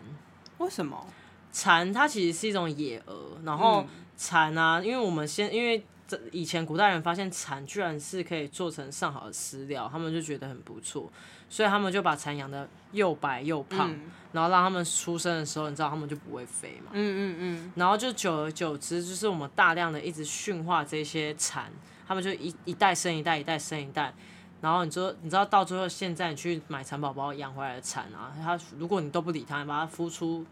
[0.58, 1.06] 为什么？
[1.52, 3.86] 蚕它其实是一种野蛾，然后
[4.20, 11.10] 蚕啊，因为我们先因为这以前古代人发现蚕居然是可以做成上好的饲料，他们就觉得很不错，
[11.48, 17.00] 所以他们就把蚕养的又白又胖，嗯然后让他们出生的时候，你知道他们就不会飞嘛，嗯
[17.34, 21.72] 嗯嗯，然后就久而久之，就是我们大量的一直驯化这些蚕，
[22.06, 24.14] 他们就一一代生一代，一代生一代。
[24.60, 30.46] 然后你说，你知道到最后，现在你去买蚕宝宝养回来的蚕啊，它如果你都不理它，你把它孵出。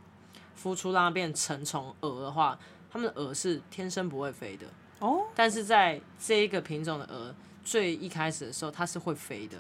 [0.60, 2.58] 孵出让它变成成虫蛾的话，
[2.90, 4.68] 它们的蛾是天生不会飞的
[5.00, 5.26] 哦。
[5.36, 9.58] 但是在这一个品种的鹅最一开始的时候，它是会飞的，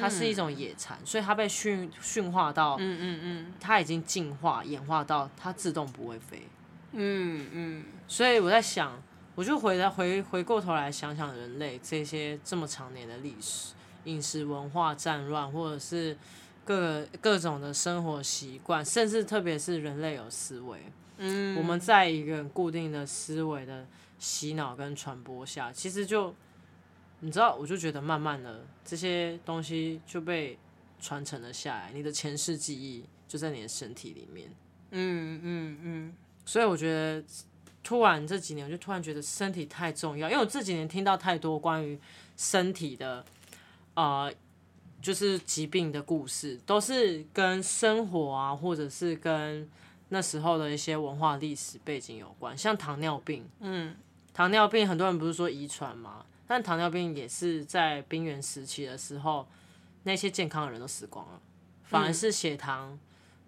[0.00, 6.42] 它是一种野蚕，所以它被驯驯化到，嗯嗯嗯，它已经进化演化到它自动不会飞。
[6.92, 9.00] 嗯嗯，所以我在想，
[9.34, 16.16] 我就回来回回过头来想想人类这些这么长年的历史、饮食文化战乱，或者是。
[16.64, 20.78] 各各种的生活习惯，甚至特别是人类有思维，
[21.18, 23.86] 嗯，我们在一个固定的思维的
[24.18, 26.34] 洗脑跟传播下，其实就
[27.20, 30.58] 你知道，我就觉得慢慢的这些东西就被
[31.00, 34.48] 传承了下来，你的前世记忆就在你的身体里面，
[34.92, 36.12] 嗯嗯嗯，
[36.44, 37.22] 所以我觉得
[37.82, 41.98] 突然这几年，我就突然觉得身体太重要，因为我这几年听到太多关于
[42.36, 43.24] 身体的
[43.94, 44.30] 啊。
[45.00, 49.66] 就是疾病的故事，都是跟生活啊，或者是跟
[50.10, 52.56] 那时候的一些文化历史背景有关。
[52.56, 53.96] 像糖尿病，嗯，
[54.32, 56.24] 糖尿病很多人不是说遗传吗？
[56.46, 59.46] 但糖尿病也是在冰原时期的时候，
[60.04, 61.40] 那些健康的人都死光了，
[61.82, 62.98] 反而是血糖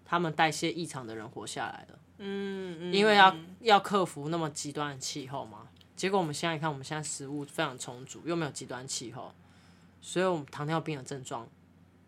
[0.05, 1.99] 他们代谢异常的人活下来了。
[2.19, 5.67] 嗯，嗯，因为要要克服那么极端的气候嘛。
[5.95, 9.33] 结果我们现在看，我们现在食物非常充足，又没有极端气候。
[10.01, 11.47] 所以，我们糖尿病的症状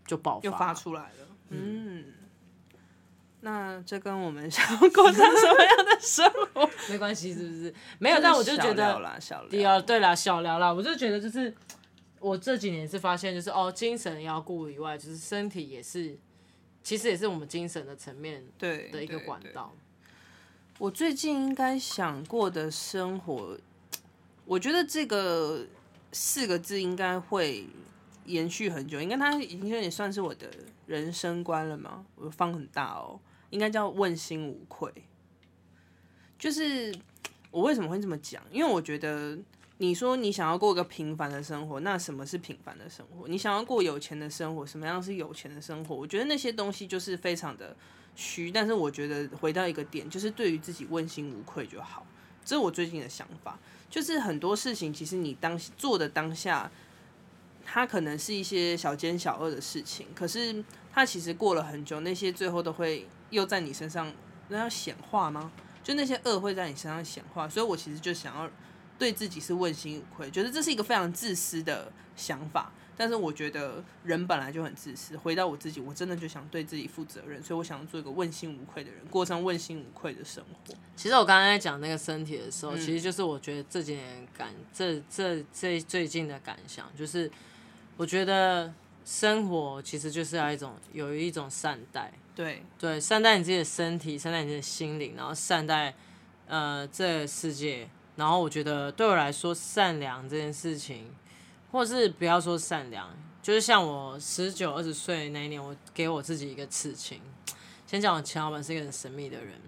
[0.05, 1.27] 就爆发，又发出来了。
[1.49, 2.05] 嗯，
[3.45, 7.73] 那这跟我们 想要过上什么样的生活 没关系，是不是？
[7.99, 11.53] 没有，但我就觉得，啦，小聊第二，对啦，小聊啦，我就觉得就是，
[12.21, 16.17] 我这几年是发现，就是哦，精神要顾以外，就是身体也是，
[16.81, 19.73] 其实也是我们精神的层面对的一个管道。
[20.79, 23.57] 我最近应该想过的生活，
[24.45, 25.65] 我觉得这个
[26.13, 27.67] 四个字应该会。
[28.25, 30.47] 延续很久，应该它已经有点算是我的
[30.85, 32.05] 人生观了吗。
[32.15, 33.19] 我放很大哦，
[33.49, 34.91] 应该叫问心无愧。
[36.37, 36.93] 就是
[37.51, 38.43] 我为什么会这么讲？
[38.51, 39.37] 因为我觉得
[39.77, 43.27] 你说你想要过个平凡的生活，那什么是平凡的生活？
[43.27, 45.95] 你想要过有钱的生活，什么样是有钱的生活？
[45.95, 47.75] 我觉得那些东西就是非常的
[48.15, 48.51] 虚。
[48.51, 52.05] 但是我觉得回到一个点，就是对于自己问心无愧就好。
[52.43, 53.57] 这是我最近的想法。
[53.89, 56.69] 就是很多事情，其实你当做的当下，
[57.65, 64.11] 它可能是一些小奸小恶的事情，可是它其实过了很久，那些最后都会又在你身上。
[64.49, 65.51] 那要显化吗？
[65.81, 68.47] 就那些恶会在你身上显化，所以我其实就想要
[68.99, 72.71] 对自己是问心无愧，觉得这是一个非常自私的想法。
[72.95, 75.17] 但是我觉得人本来就很自私。
[75.17, 80.75] 回到我自己，我真的就想对自己负责任，所以我想要做一个问心无愧的人，过上问心无愧的生活。
[80.95, 87.31] 其实我刚刚在讲那个身体的时候，嗯、其实就是我觉得这几年感这这这最近的感想，就是
[87.97, 88.73] 我觉得
[89.05, 92.11] 生活其实就是要一种有一种善待。
[92.35, 95.93] 对对，善待你自己的身体，善待你自己的心灵，然后善待
[96.47, 97.87] 呃这个世界。
[98.15, 101.11] 然后我觉得对我来说，善良这件事情，
[101.71, 103.09] 或是不要说善良，
[103.41, 107.19] 就是像我十九二十岁那一年，我给我自己一个刺青。
[107.85, 109.59] 先讲我前老板是一个很神秘的人，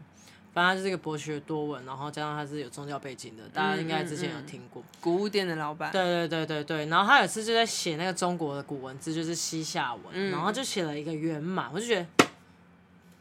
[0.56, 4.82] 反正他就是一个博学多闻，然后加上他是有宗教背景的，大家应该之前有听过。
[5.02, 5.92] 古物店的老板。
[5.92, 12.08] 对对对对对，然后他有次就在写那个中国的古文字，就是西夏文，嗯、然后就写了一个圆满，我就觉得。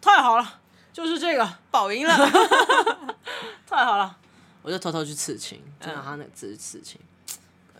[0.00, 0.60] 太好了，
[0.92, 2.14] 就是这个宝音了
[3.66, 4.16] 太好了，
[4.62, 7.00] 我就偷偷去刺青，就拿他那个字去刺青。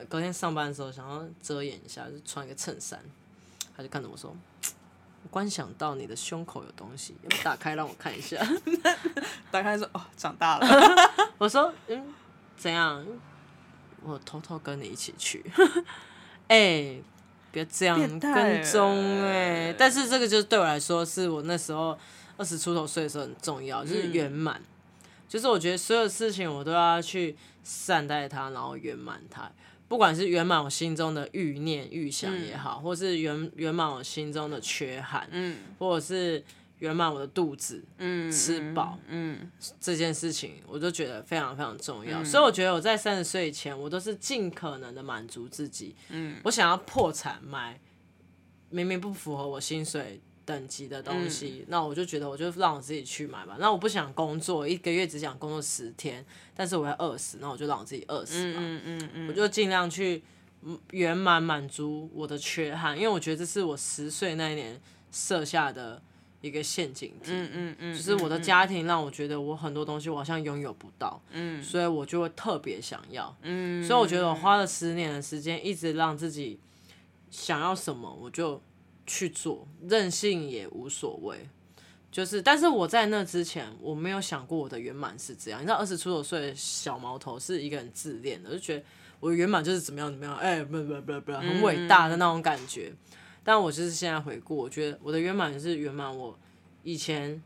[0.08, 2.98] 隔天上班的时候，想要遮掩一下，就穿一个衬衫，
[3.76, 4.53] 他就看着我说：“我
[5.30, 8.36] 观想到你的胸口有东西，要不打开让我看一下。
[9.50, 10.66] ”打开说：“哦，长大了。”
[11.38, 12.14] 我说：“嗯，
[12.56, 13.04] 怎样？
[14.02, 15.44] 我偷偷跟你一起去。
[16.48, 17.00] ”哎。
[17.54, 21.96] 别这样跟踪哎、欸，但是这个就是对我来说，是我那时候
[22.36, 24.66] 二十出头岁的时候很重要，就是圆满，嗯、
[25.28, 29.48] 就是我觉得所有事情我都要去善待它，然后圆满它，
[29.88, 36.42] 不管是圆满我心中的欲念、欲想也好，嗯、或是圆圆满我心中的缺憾，嗯，或者是。
[36.80, 47.80] 圆满我的肚子，嗯，吃饱，嗯，这件事情我都觉得非常非常重要，嗯、所以我觉得我在三十岁以前，我都是尽可能的满足自己，嗯，我想要破产买
[48.68, 53.56] 明明不符合我薪水等级的东西，嗯、那我就觉得我就让我自己去买吧。
[53.58, 60.22] 那我不想工作，一个月只想工作十天，但是我要饿死，那我就让我自己饿死吧，嗯嗯嗯，嗯我就尽量去
[60.90, 64.80] 圆满满足我的缺憾，因为我觉得这是我十岁那一年
[65.10, 66.02] 设下的。
[66.44, 76.60] 一个陷阱题，嗯嗯嗯，就是我的家庭让我觉得我很多东西我好像拥有不到，嗯，所以我就会特别想要，嗯，所以我觉得我花了十年的时间，一直让自己
[77.30, 78.60] 想要什么我就
[79.06, 81.48] 去做，任性也无所谓，
[82.10, 88.84] 就是，但是我在那之前我没有想过我的圆满是这样，你知道二十出头岁的小毛头是一个很自恋的，就觉得
[89.20, 92.92] 我的圆满就是怎么样怎么样，哎、欸，不不不不，很伟大的那种感觉。
[93.42, 96.38] 但我就是现在回顾，我觉得我的圆满是圆满我
[96.82, 97.42] 以前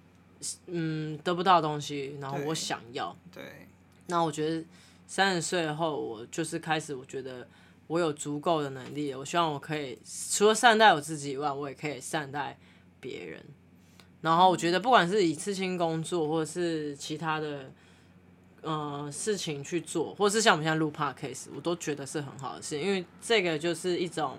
[0.67, 3.17] 嗯得不到的东西，然后我想要。
[3.35, 3.67] 对。
[4.07, 4.65] 那我觉得
[5.07, 7.47] 三十岁后，我就是开始，我觉得
[7.89, 9.99] 我有足够的能力，我希望我可以
[10.31, 12.57] 除了善待我自己以外，我也可以善待
[13.01, 13.45] 别人。
[14.21, 17.73] 然后我觉得不管是以刺青工作，或者是其他的
[18.63, 24.39] 呃事情去做，或者是像我们现在录 podcast，我都觉得是很好的事，因为这个就是一种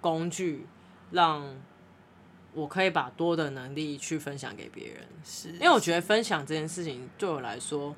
[0.00, 0.66] 工具。
[1.10, 1.44] 让
[2.54, 7.94] 我可以把多的能力去分享给别人，是，因为我觉得分享这件事情对我来说，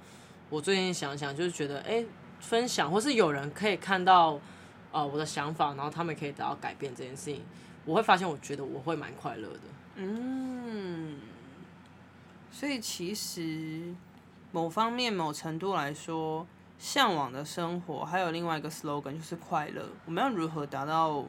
[0.51, 2.05] 我最近想想就是觉得，哎，
[2.41, 4.39] 分享或是有人可以看到，
[4.97, 7.43] 呃，我的想法，然后他们可以得到改变这件事情，
[7.85, 9.61] 我会发现，我觉得我会蛮快乐的。
[9.97, 11.19] 嗯，
[12.51, 13.95] 所以其实
[14.53, 16.47] 某方面、某程度来说，
[16.79, 19.89] 向往的生活还有另外一个 slogan 就是快乐。
[20.05, 21.25] 我们要如何达到？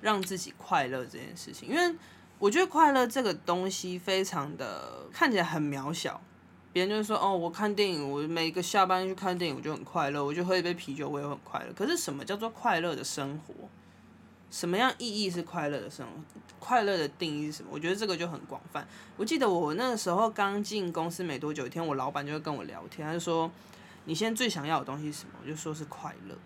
[0.00, 1.96] 让自己快乐这件事情，因为
[2.40, 6.20] 我觉得快乐这个东西非常的看起来很渺小。
[6.72, 11.72] 别人就说，哦，我看电影，我每个下班去看电影，我就很快乐，我就喝一杯啤酒，我也很快乐。
[11.74, 13.54] 可是什么叫做快乐的生活？
[14.50, 16.12] 什么样意义是快乐的生活？
[16.58, 17.70] 快乐的定义是什么？
[17.72, 18.86] 我觉得这个就很广泛。
[19.16, 23.50] 我记得我那个时候刚进公司没多久，一天我老板就会跟我聊天，他就说
[24.06, 26.36] ：“你现在最想要的东西是什么？”我就说是快乐。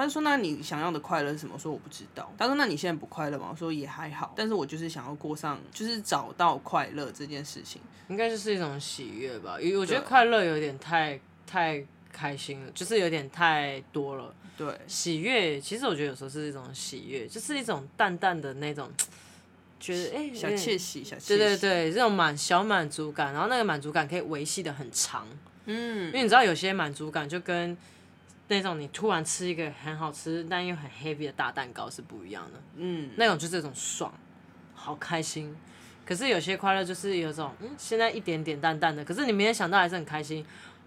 [0.00, 9.60] 他就说：“那你想要的快乐是什么？”我说：“我不知道。”他说：“那你现在不快乐吗？”我说：“也还好，但是我就是想要过上，就是找到快乐这件事情，应该就是一种喜悦吧。
[9.60, 14.34] 因为我觉得快乐有点太太开心了，就是有点太多了。
[14.56, 18.90] 对，喜悦其实我觉得有时候是一种喜悦，就是一种淡淡的那种，
[19.80, 21.28] 觉得哎、欸、小窃喜，小窃喜。
[21.28, 25.26] 对对对，这种满小满足感，然后那个满足感可以维系的很长。
[25.66, 27.76] 嗯，因为你知道有些满足感就跟
[28.48, 32.60] 那种你突然吃一个很好吃但又很 heavy 的大蛋糕是不一样的。
[32.76, 34.12] 嗯，那种就是这种爽，
[34.74, 35.56] 好开心。
[36.04, 40.44] 可是有些快乐就是有种，嗯，现在一点点淡淡的，可是你明天想到还是很开心。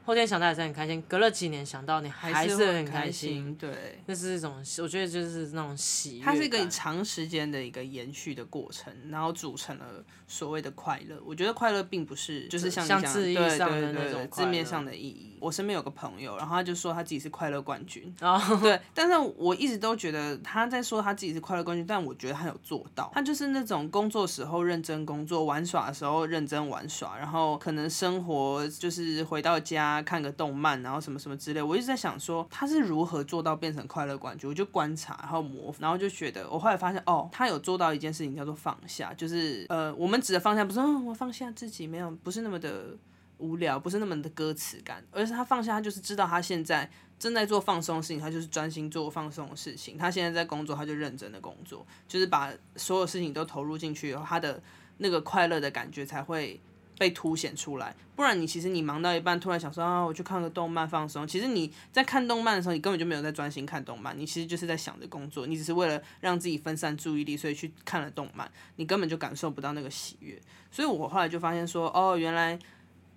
[0.08, 6.24] 后天想到还是很开心，隔了几年想到你还是很开心，对，那是一种我觉得就是那种喜悦。
[6.24, 9.86] 它是一个长时间的一个延续的过程，然后组成了
[10.26, 11.22] 所谓的快乐。
[11.26, 15.38] 我觉得快乐并不是就是像你讲的字义上的那种字面上的意义。
[15.42, 29.97] 我身边有个朋友，然后他就说他自己是快乐冠军，哦，对，但是我一直都觉得他在说他自己是快乐冠军，但我觉得他有做到，他就是那种工作时候认真工作，玩耍的时候认真玩耍，然后可能生活就是回到家。
[30.02, 34.50] 看个动漫，然后什么什么之类，我一直在想说他是如何做到变成快乐冠军。
[34.50, 42.96] 我就观察，然后模，然后就觉得，我后来发现，哦，他有做到一件事情叫做放下，就是呃，我们指的放下不是，我放下自己，没有，不是那么的
[43.38, 46.90] 无聊，不是那么的歌词感，而是他放下，他就是知道他现在
[47.20, 49.98] 正在做放松的事情，他就是专心做放松的事情。
[49.98, 54.62] 他现在在工作，他就认真的工作，就是把所有事情都投入进去以后，他的
[54.98, 56.60] 那个快乐的感觉才会。
[56.98, 61.28] 被凸显出来，不然你其实你忙到一半，突然想说啊，我去看个动漫放松。
[61.28, 70.42] 其实你在看动漫的时候，你根本就没有在专心看动漫，你其实就是在想着工作，你只是为了让自己分散注意力，所以去看了动漫，你根本就感受不到那个喜悦。
[70.72, 72.58] 所以我后来就发现说，哦，原来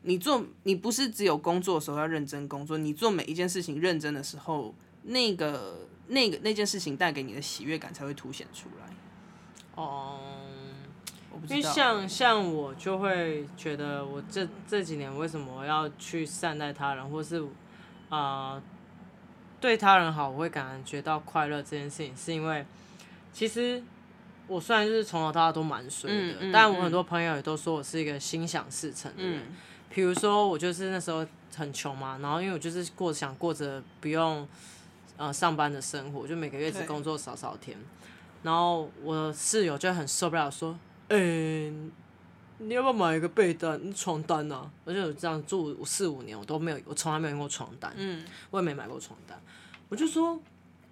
[0.03, 4.75] 你做你不是只有工作的时候要认真工作，你做每一件事情认真的时候，
[5.05, 8.95] 那个那个那件事情带给你的喜悦感才会凸显出来。
[9.75, 10.40] 哦。
[11.49, 17.41] 因为像像我就会觉得，我这这几年为什么要去善待他人，或是
[18.09, 18.63] 啊、呃、
[19.61, 22.65] 对他人好，我会感觉到快乐这件事情，是因为
[23.33, 23.83] 其实
[24.47, 29.43] 我虽然就是从小到大都蛮衰的，嗯嗯、但我很多朋友也都说我是一个心想事成的人。
[29.89, 31.27] 比、嗯、如说我就是那时候
[31.57, 34.47] 很穷嘛，然后因为我就是过想过着不用
[35.17, 37.77] 呃上班的生活，就每个月只工作少少天，
[38.43, 40.79] 然后我室友就很受不了说。
[41.11, 41.73] 哎、欸，
[42.59, 44.71] 你要不要买一个被单、床单呐、啊？
[44.85, 49.37] 而且我这样住四五年，我都没有，我从来没有用过床单，嗯，我也没买过床单。
[49.89, 50.41] 我就说，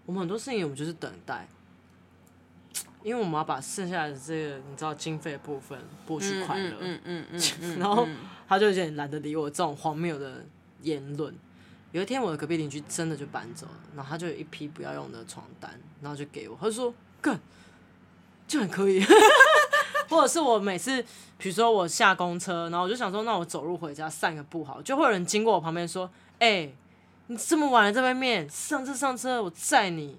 [0.05, 1.47] 我们很多事情，我们就是等待，
[3.05, 8.09] 因为我们要把剩下的这个，你知道，经费的部分剥去快乐，嗯嗯嗯，嗯 然后
[8.49, 10.45] 他就有点懒得理我这种荒谬的
[10.83, 11.33] 言论。
[11.93, 16.93] 有一天，我的隔壁邻居真的就搬走了，然后他就有一批不要用的床单，然后就给我，他就说，
[17.23, 17.39] 干，
[18.49, 19.01] 就很可以。
[20.09, 21.03] 或者是我每次，
[21.37, 26.75] 比如说我下公车，然后我就想说，那我走路回家散个步好，就会有人经过我旁边说：“哎、欸，
[27.27, 30.19] 你这么晚了在外面，上车上车，我载你。”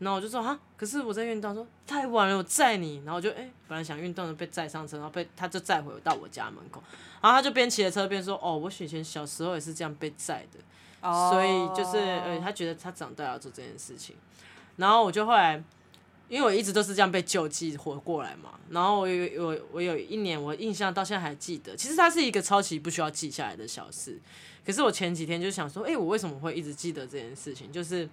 [0.00, 6.82] 然后我就说：“哈，可是我在运动。”说：“太晚了，我载你。”然后我就哎、欸，本来想运动的被载上车，然后被他就载回到我家门口，
[7.22, 10.58] 然后他就边骑着车边说：“哦，我以前小时候也是这样被载的。
[11.08, 11.30] Oh.
[11.30, 14.16] ”所以就是呃，他觉得他长大要做这件事情，
[14.76, 15.62] 然后我就后来。
[16.34, 24.18] 因为我一直都是这样被救济活过来嘛，然后我有我我有一年我印象到现在还记得，其实它是一个超级不需要记下来的小事，
[24.66, 27.70] 可是我前几天就想说，哎、欸，我为什么会一直记得这件事情？
[27.70, 28.08] 就是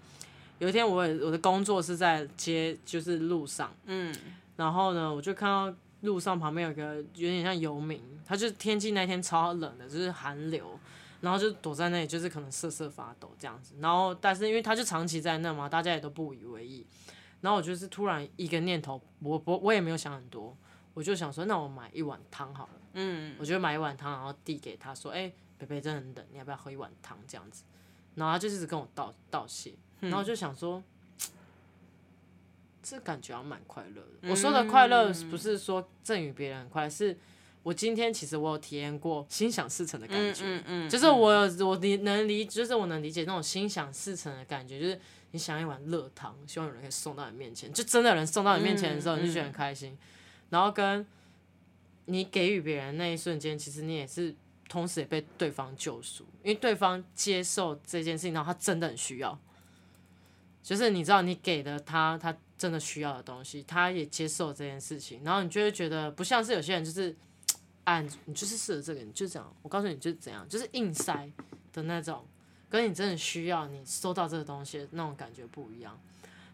[0.60, 4.16] 有一天我我的工作是在街，就是路上，嗯，
[4.56, 10.80] 然后呢，我就看到路上旁边有个有点像游民，他就天气那天超冷的，就是寒流，
[11.22, 16.86] 然后就躲在那里，就是可能瑟瑟发抖这样子，然后但是因为他就长期在那嘛，大家也都不以为意。
[17.42, 20.56] 然后我就是突然一个念头，我我我也没有想很多，
[20.94, 22.74] 我就想说，那我买一碗汤好了。
[22.94, 27.64] 嗯，我就买一碗汤，然后递给他说：“哎，北北真的很冷，你要不要喝一碗汤？”这样子，
[28.16, 30.84] 然后他就一直跟我道道谢，然后我就想说，
[32.84, 34.30] 这感觉还蛮快乐的。
[34.30, 37.18] 我说的快乐不是说赠予别人快乐，是
[37.64, 40.44] 我今天其实我有体验过心想事成的感觉。
[40.44, 45.00] 嗯嗯，就是我有我理能理，就是我能理解那种心想事成的感觉，就是。
[45.32, 49.98] 你想一碗热汤，希望有人可以送到你面前，就真的有人送到你面前的时候，你就觉得很开心。
[50.50, 51.06] 然后跟
[52.06, 54.36] 你给予别人那一瞬间，其实你也是
[54.68, 59.40] 同时也被对方救赎，因为对方接受这件事情，然后他真的很需要。
[60.62, 67.16] 就是你知道，你给的他，他真的需要的东西，他也接受这件事情，然后你就会觉得不像是有些人就是，
[67.86, 71.32] 啊，你就是适合这个，你就这样，我告诉你就是怎样，就是硬塞
[71.72, 72.28] 的那种。
[72.72, 76.00] 跟你真的需要你收到这个东西那种感觉不一样，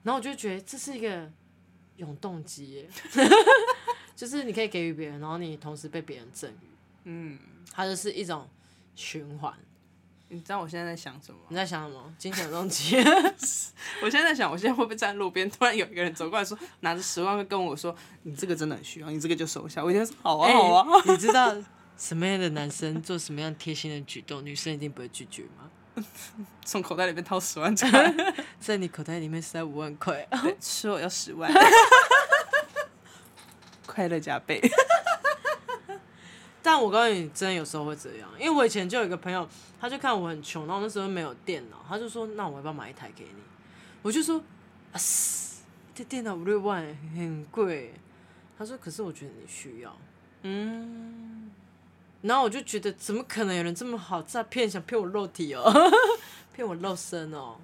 [0.01, 1.31] 然后我就觉得这是一个
[1.97, 2.89] 永动机耶，
[4.15, 6.67] 就是你可以给予别人，然后你同时被别人赠予，
[7.03, 7.37] 嗯，
[7.71, 8.49] 它就是一种
[8.95, 9.53] 循环。
[10.29, 11.39] 你知道我现在在想什么？
[11.47, 12.13] 你在想什么？
[12.17, 12.97] 金钱动机。
[14.03, 19.81] 我现在在想，我现在会不会站在路边，突然有一个人走过来说，拿着十万块跟我说，你这个真的很需要，你这个就收下。
[19.81, 21.55] 我就说好啊好啊，欸、你知道。
[21.97, 25.71] 什么样的男生做什么样贴心的举动，女生一定不会拒绝吗？
[26.65, 28.13] 从口袋里面掏十万出来，
[28.59, 30.27] 在你口袋里面塞五万块，
[30.59, 31.51] 吃我要十万，
[33.85, 34.61] 快乐加倍。
[36.61, 39.47] 但我告诉你，真的有时候会这样，因为我以前就有一个朋友，
[39.79, 43.41] 他就看我很穷，然后那时候没有电脑，他就说：“那我要不要买一台给你？”
[44.03, 44.37] 我就说
[44.91, 44.99] ：“啊，
[45.95, 46.83] 这电脑五六万，
[47.15, 47.93] 很贵。”
[48.59, 49.97] 他说：“可是我觉得你需要。”
[50.43, 51.49] 嗯，
[52.27, 55.71] 然后我就觉得，怎么可能有人这么好诈骗，想骗我肉体哦，
[56.53, 57.55] 骗我肉身哦，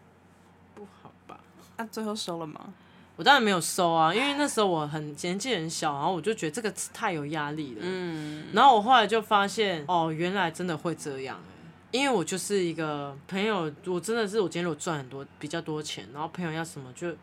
[0.74, 1.40] 不好吧？
[1.78, 2.74] 那、啊、最后收了吗？
[3.16, 7.82] 我当然没有收啊，因为那时候我很年纪很小，然后我就觉得这个太有压力了。
[7.82, 17.14] 嗯，然后我后来就发现，哦，原来真的会这样哎，因为我就是一个朋友，我真的是我今天如果赚很多比较多钱，然后朋友要什么就，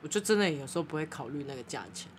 [0.00, 2.10] 我就真的有时候不会考虑那个价钱。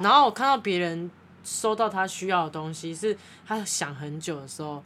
[0.00, 1.10] 然后我看到别人
[1.44, 3.16] 收到他需要的东西，是
[3.46, 4.82] 他想很久的时候，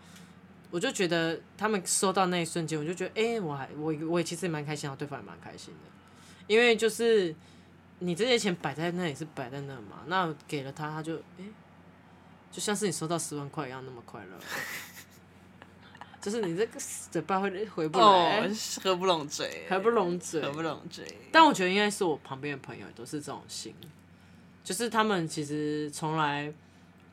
[0.70, 5.90] 我就觉得他们收到那一瞬间，我就觉得，哎，我还我我也其实也蛮开心，对方也蛮开心的。
[6.46, 7.34] 因为就是
[8.00, 11.44] 你这些钱摆在那也是摆在那嘛，那给了他，他就哎，
[12.50, 14.38] 就像是你收到十万块一样那么快乐，
[16.20, 16.80] 就是你这个
[17.10, 18.50] 嘴巴会回不来，哦、
[18.82, 21.06] 合不拢嘴，合不拢嘴，合不拢嘴。
[21.30, 23.74] 但我觉得应该是我旁边的朋友都是这种心，
[24.68, 26.52] 就是他们其实从来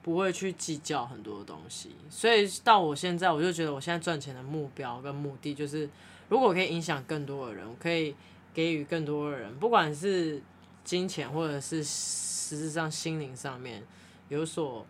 [0.01, 5.87] 不会去计较很多东西，所以到我现在，我就觉得我现在赚钱的目标跟目的就是，
[6.27, 8.15] 如果我可以影响更多的人，我可以。
[8.55, 10.41] 给予更多的人，不管是
[10.81, 13.83] 金钱或者是实质上心灵上面
[14.29, 14.87] 有所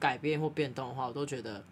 [0.00, 1.62] 改变或变动的话，我都觉得，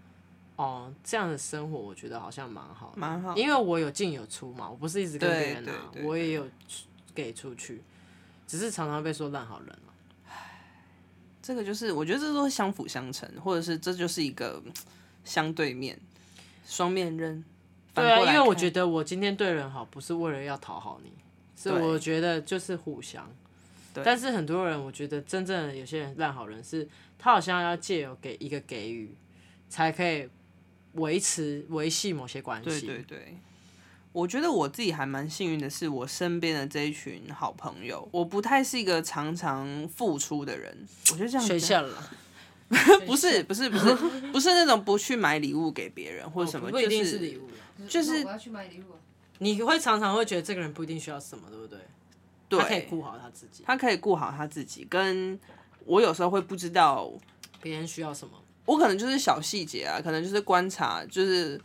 [0.56, 5.72] 哦，这样的生活我觉得好像蛮好，蛮好，因为我有进有出嘛，我不是一直跟别人拿，
[6.02, 6.46] 我也有
[7.14, 7.82] 给出去，
[8.46, 9.89] 只是常常被说烂好人了。
[11.50, 14.62] 这个就是我觉得这都是相辅相成，或者是这就是一个
[15.24, 15.98] 相对面
[16.64, 17.44] 双面刃。
[17.92, 21.10] 对啊，因为我觉得我今天对人好，不是为了要讨好你，
[21.60, 23.28] 是我觉得就是互相。
[23.92, 26.88] 但是很多人，我觉得真正的有些人烂好人是，
[27.18, 29.12] 他好像要借由给一个给予，
[29.68, 30.28] 才可以
[30.92, 32.86] 维持维系某些关系。
[32.86, 33.36] 对对对，
[34.12, 40.76] 我觉得我自己还蛮幸运的是，我身边的这一群好朋友，我不太是一个常常付出的人。
[41.12, 41.46] 我觉得这样。
[41.46, 42.10] 学校了。
[43.04, 43.92] 不是不是不是
[44.30, 47.48] 不是那种不去买礼物给别人或者什么，哦、不一定是礼物。
[47.88, 48.94] 就是我要去买礼物，
[49.38, 51.78] 你会常常会觉得这个人不一定需要什么，对不对？
[52.48, 54.86] 对，他可以顾好他自己，他可以顾好他自己。
[54.88, 55.36] 跟
[55.84, 57.10] 我有时候会不知道
[57.60, 58.34] 别人需要什么，
[58.66, 61.60] 我可能就是小细节啊，可能就是观察，就是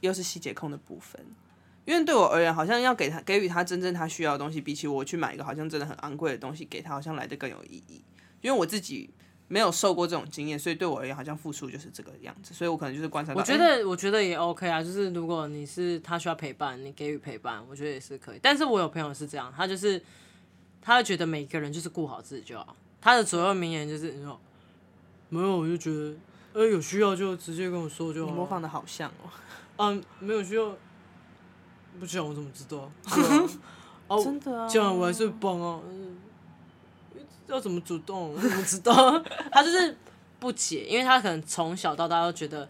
[0.00, 1.18] 又是细节控的部分。
[1.84, 8.02] 因为对我而言，好像要给他给予他真正他需要的东西，比起我去买一个好像真的很昂贵的东西给他，好像来得更有意义。
[8.40, 9.10] 因为我自己。
[9.46, 13.40] 没有受过这种经验，所以对我而言好像付出就是这个样子，所以我可能就是观察到。
[13.40, 18.38] 我觉得、欸、我觉得也 OK 啊，就是如果你是他需要陪伴，你给予陪伴，我觉得也是可以。
[18.40, 20.02] 但是我有朋友是这样，他就是
[20.80, 22.74] 他会觉得每个人就是顾好自己就好。
[23.02, 24.40] 他的左右名言就是你说
[25.28, 26.16] 没有，我就觉得
[26.54, 28.32] 哎、欸、有需要就直接跟我说就好。
[28.32, 29.30] 你模仿的好像哦。
[29.76, 30.74] 嗯，没有需要，
[31.98, 32.90] 不讲我怎么知道？
[34.06, 35.80] 哦、真的啊，这样我还是帮啊。
[37.46, 38.32] 要怎么主动？
[38.32, 39.22] 我怎么知道？
[39.52, 39.96] 他就是
[40.38, 42.68] 不解，因为他可能从小到大都觉得，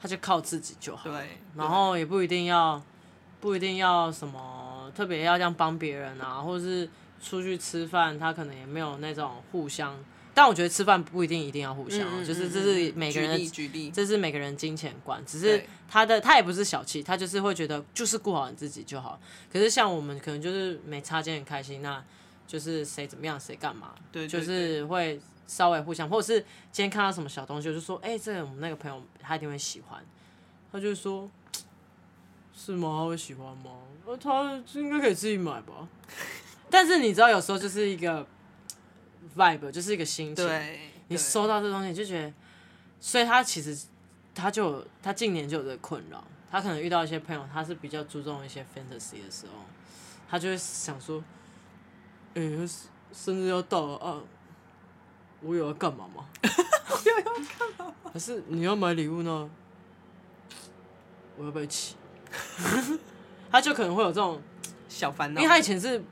[0.00, 1.10] 他就靠自己就好。
[1.10, 1.38] 对。
[1.56, 2.80] 然后也不一定要，
[3.40, 6.88] 不一定要什么特别要这样帮别人啊，或者是
[7.22, 9.94] 出去吃饭，他可能也没有那种互相。
[10.34, 15.24] 但我觉得吃饭不一定一定要互相，嗯、就是这是每个人的，举例，这是每个人金钱观。
[15.24, 19.18] 只是他的他也不是小气，他就是会觉得就是顾好你自己就好。
[19.52, 22.04] 可是像我们可能就是没擦肩很开心那。
[22.46, 26.38] 就是谁怎么样，谁干嘛，对，就是会稍微互相，或者是
[26.70, 30.04] 今天看到什么小东西，我就说，哎、欸，这个我们那个朋友他一定会喜欢，
[30.70, 31.28] 他就说，
[32.54, 32.98] 是吗？
[33.00, 33.70] 他会喜欢吗？
[34.04, 35.88] 呃，他应该可以自己买吧。
[36.68, 38.24] 但是你知道，有时候就是一个
[39.36, 40.46] vibe，就是一个心情。
[40.46, 42.32] 对，你收到这东西你就觉得，
[43.00, 43.76] 所以他其实
[44.34, 49.64] 他就他近年就有这个困扰，他可能遇到一些朋友，他是比较注重一些 fantasy 的时候，
[50.28, 51.22] 他就会想说。
[52.36, 52.68] 哎、欸，
[53.12, 54.20] 生日要到了啊！
[55.40, 56.26] 我有要干嘛吗？
[56.42, 57.94] 我有要干嘛？
[58.12, 59.48] 还是你要买礼物呢？
[61.36, 61.94] 我要不要一起？
[63.52, 64.42] 他就可能会有这种
[64.88, 66.02] 小烦恼，因为他以前是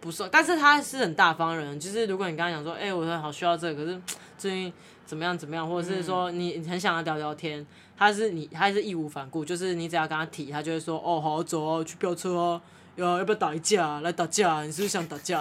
[0.00, 1.78] 不是，但是他是很大方的人。
[1.78, 4.00] 就是如果你跟他讲说，哎、欸，我好需要这个，可是
[4.38, 4.72] 最近
[5.04, 12.60] 怎么样怎么样，或者是说你很想要聊聊天，他是你，他是义无反顾，就是你只要跟他提，他就会说，哦，好，走啊，去飙车啊。
[12.96, 14.00] 要要不要打一架？
[14.00, 14.62] 来打架？
[14.64, 15.40] 你是不是想打架？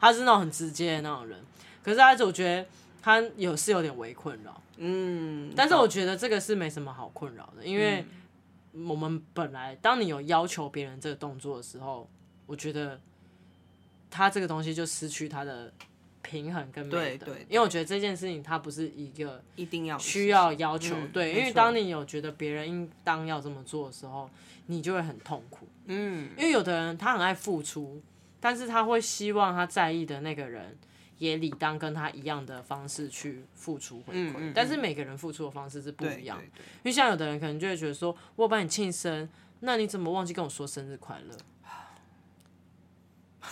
[0.00, 1.38] 他是那种很直接的那种人，
[1.82, 2.64] 可是他我觉得
[3.02, 8.04] 他有是有点微困扰，嗯，但是我觉得这个是没什么好困扰的，因为
[8.72, 12.08] 我们本来当你有要求别人这个动作的时候，
[12.46, 13.00] 我觉得
[14.10, 15.72] 他这个东西就失去他的
[16.22, 24.28] 平衡跟美德，对对对，因为我觉得这件事情它不是一个一定要需要要求，嗯、对，因为当你有觉得别人应当要这么做的时候，
[24.66, 28.00] 你就会很痛苦，嗯，因为有的人他很爱付出，
[28.40, 30.76] 但是他会希望他在意的那个人。
[31.16, 36.36] 也理当跟他一样的方式去付出回馈，嗯嗯嗯，但是每个人付出的方式是不一样。
[36.38, 39.26] 对对对，因为像有的人可能就会觉得说，我帮你庆生，
[39.60, 41.36] 那你怎么忘记跟我说生日快乐？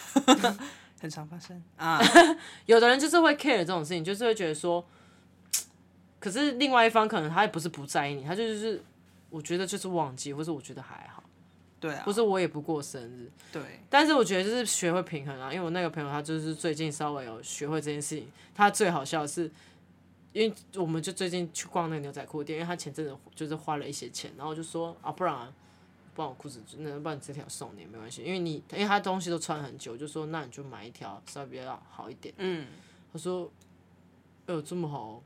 [1.00, 2.00] 很常发生啊。
[2.66, 4.84] 有的人就是会 care 这种事情，就是会觉得说，
[6.20, 8.82] 可是另外一方可能他也不是不在意你，他就是
[9.30, 11.22] 我觉得就是忘记，或是我觉得还好。
[11.80, 19.50] 对啊，不是我也不过生日，对，但是我觉得就是学会平衡啊，因为我那个朋友他就是最近稍微有学会这件事情，他最好笑的是，
[20.32, 25.52] 因为我们就最近去逛那个牛仔裤店，因为他前阵子就是花了一些钱，然后就说啊，不然啊，
[26.14, 32.66] 不然我裤子那帮你这条送你没关系，因为你因为他东西都穿很久，就说那你就买一条稍微比较好一点，嗯，
[33.12, 33.50] 他说，
[34.46, 35.22] 哎呦这么好。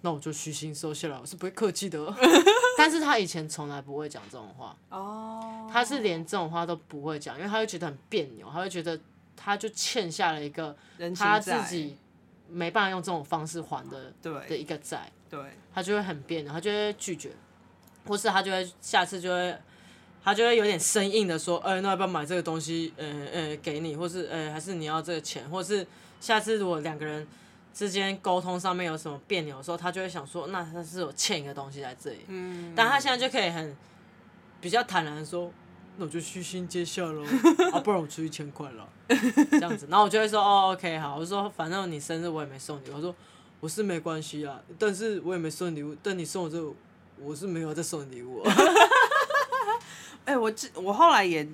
[0.00, 2.10] 那我就虚心收下来，我是不会客气的。
[2.78, 5.70] 但是他以前从来不会讲这种话，oh.
[5.70, 8.98] 他是连这种话都不会讲，因为他会觉得很别扭，他会觉得
[9.36, 10.74] 他就欠下了一个
[11.14, 11.94] 他自己
[12.48, 17.32] 没办法用这种方式还的的一个债，对，他就会很别扭，他就会拒绝，
[18.06, 19.56] 或是他就会下次就会
[20.22, 22.92] 他就会有点生硬的说，哎、欸，那要不要买这个东西？
[22.96, 25.86] 呃、欸、呃、欸，给你，或是呃、欸，还是你要这个钱，或是
[26.20, 27.26] 下次如果两个人。
[27.76, 32.20] 之间沟通上面有什么别扭的时候，他就会想说，那他是有欠一个东西在这里。
[32.26, 32.72] 嗯。
[32.74, 33.76] 但他现在就可以很
[34.62, 35.52] 比较坦然的说，
[35.98, 37.22] 那我就虚心接下喽，
[37.74, 38.88] 啊，不然我出一千块了，
[39.50, 39.86] 这样子。
[39.90, 43.14] 然后我就会说，哦，OK，好，我说反正你生日我也没送你，我说
[43.60, 46.72] 我是没关系啊，但是我也没送礼物，但你送我这个，
[47.20, 48.42] 我是没有在送礼物。
[50.24, 51.46] 哎、欸，我这我后来也。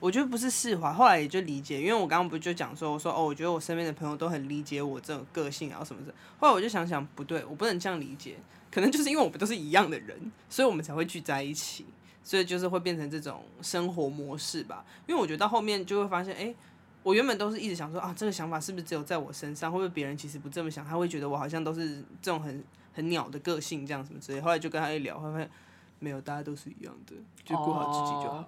[0.00, 6.14] 我觉得不是释怀，后来也就理解，因为我刚刚不就讲说，我说哦，我觉得我身边的朋友都很理解我这种个性啊什么的。
[6.38, 8.38] 后来我就想想，不对，我不能这样理解，
[8.70, 11.84] 可能就是因为我们都是一样的人，所以我们才会聚在一起，
[12.24, 14.82] 所以就是会变成这种生活模式吧。
[15.06, 16.54] 因为我觉得到后面就会发现，哎，
[17.02, 24.40] 我原本都是一直想说啊，这个想法是不是只有在我身上，会不会别人其实不这么想，他会觉得我好像都是这种很很鸟的个性这样什么之类。
[24.40, 25.50] 后来就跟他一聊，发现
[25.98, 27.14] 没有，大家都是一样的，
[27.44, 28.36] 就过好自己就好。
[28.36, 28.46] Oh.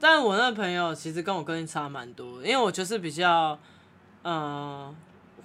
[0.00, 3.58] 但我那朋友其实跟我个性差蛮多，因为我就是比较，
[4.22, 4.94] 嗯、呃，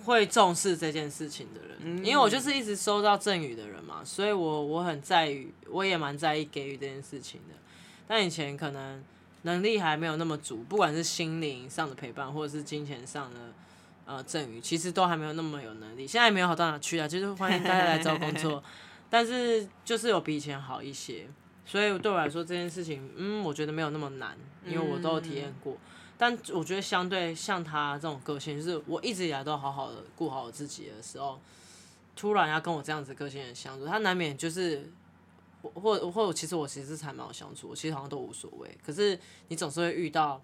[0.04, 7.56] 会重视这件事情的人，嗯、因为我就是一直收到赠与的人嘛，所以我我很在意，我也蛮在意给予这件事情的。
[8.08, 9.04] 但以前可能
[9.44, 13.54] 能力还没有那么足，不管是心灵上的陪伴，或者是金钱上的
[14.10, 16.08] 呃赠予，其实都还没有那么有能力。
[16.08, 18.64] 现在也没有好到哪去啊，就是欢迎大家来找工作，
[19.08, 21.28] 但是就是有比以前好一些。
[21.64, 24.36] 所以对我来说这件事情，嗯，我觉得没有那么难，
[24.66, 25.74] 因为我都有体验过。
[25.74, 25.80] 嗯、
[26.18, 31.40] 但我觉得相对像他这种个性，就是我一直以来都好好的顾好我自己的时候，
[32.16, 34.92] 突然要跟我这样子个性的相处，他难免就是，
[35.62, 38.76] 或或或，其实我其实才蛮好相处，我其实好像都无所谓。
[38.84, 40.42] 可是你总是会遇到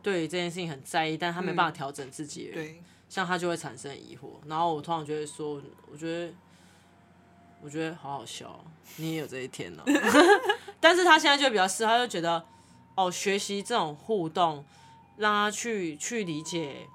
[0.00, 4.38] 对于这件事情很在意，但他没办法调整自己的人，嗯、像他就会产生疑惑。
[4.46, 5.60] 然后我通常就会说，
[5.90, 6.32] 我觉得。
[7.64, 8.58] 我觉得好好笑，
[8.96, 9.84] 你也有这一天呢。
[10.80, 12.44] 但是他现在就比较适，他就觉得，
[12.96, 14.64] 哦，学习这种互动，
[15.16, 16.88] 让他去去理解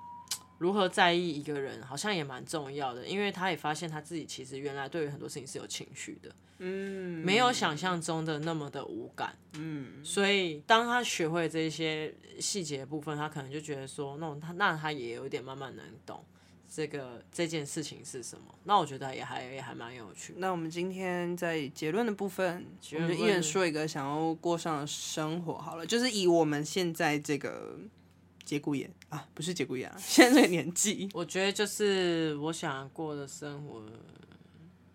[0.57, 3.07] 如何在意一个人，好像也蛮重要的。
[3.07, 10.03] 因为他也发现他自己其实原来对于很多事情是有情绪的，嗯，没有想象中的那么的无感，嗯。
[10.03, 16.23] 所以当他学会这些细节的部分，他可能就觉得说，那他那他也有点慢慢能懂。
[16.69, 18.53] 这个这件事情是什么？
[18.65, 20.33] 那我觉得也还也还蛮有趣。
[20.35, 27.79] 那我们今天在结论的部分，我们就一人说一个想要过上的生活好了，就是以我们现在这个
[28.43, 33.81] 节骨眼啊，不是节骨眼啊，现在这个年纪，我觉得就是我想过的生活。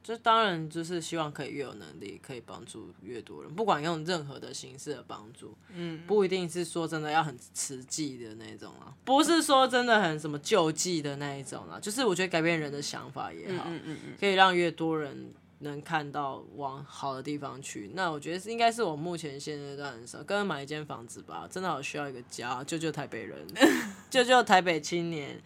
[0.03, 17.93] 这当然就是希望可以越有能力，可以帮助越多人，不管用任何的形式的帮助，嗯，不一定是说真的要很实际的那种啊，不是说真的很什么救济的那一种啊，就是我觉得改变人的想法也好，嗯嗯嗯，可以让越多人能看到往好的地方去。
[17.95, 23.47] 那我觉得是应该是我目前现阶段的时候，跟买一间房子吧，真的好需要一个家，救救台北人，
[24.11, 25.41] 救救台北青年。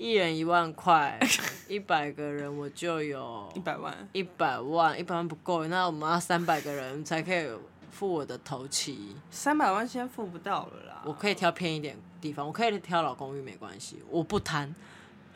[0.00, 1.20] 一人一万块，
[1.68, 7.46] 一百个人我就有一百万，一百万，一百万不够，那我们要三百个人才可以
[7.90, 9.14] 付我的头期。
[9.30, 11.02] 三百万现在付不到了啦。
[11.04, 14.74] 我可以挑偏一点地方，我可以挑老公寓没关系，我不贪。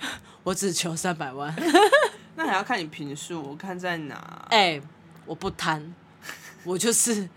[0.43, 1.55] 我只求三百万。
[2.35, 4.47] 那还要看你平数，我看在哪？
[4.49, 4.83] 哎、欸，
[5.27, 5.95] 我不贪，
[6.65, 7.29] 我就是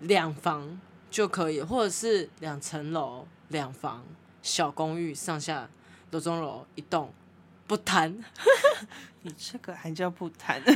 [0.00, 4.02] 两房就可以，或者是两层楼两房
[4.40, 5.68] 小公寓，上下
[6.14, 7.12] 楼中楼一栋，
[7.66, 8.16] 不谈。
[9.22, 10.62] 你这个还叫不谈？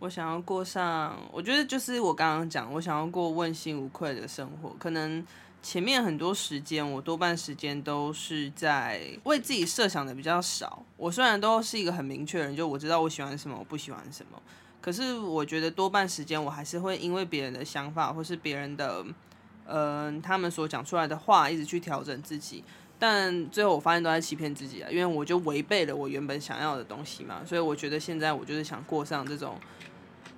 [0.00, 5.24] 我想要过上，我觉得就是我刚刚讲，我想要过问心无愧的生活，可能。
[5.62, 10.80] 前面很多时间，我多半时间都是在为自己设想的比较少。
[10.96, 14.40] 我虽然都是一个很明确的人，就我知道我喜欢什么，我不喜欢什么。
[14.80, 19.04] 可是我觉得多半时间，我还是会因为别人的想法，或是别人的，
[19.64, 22.62] 嗯、呃，他们所讲出来的话，一直去调整自己。
[22.98, 27.42] 但最后我发现都在欺骗自己啊，因为我就违背了我原本想要的东西嘛。
[27.44, 29.58] 所以我觉得现在我就是想过上这种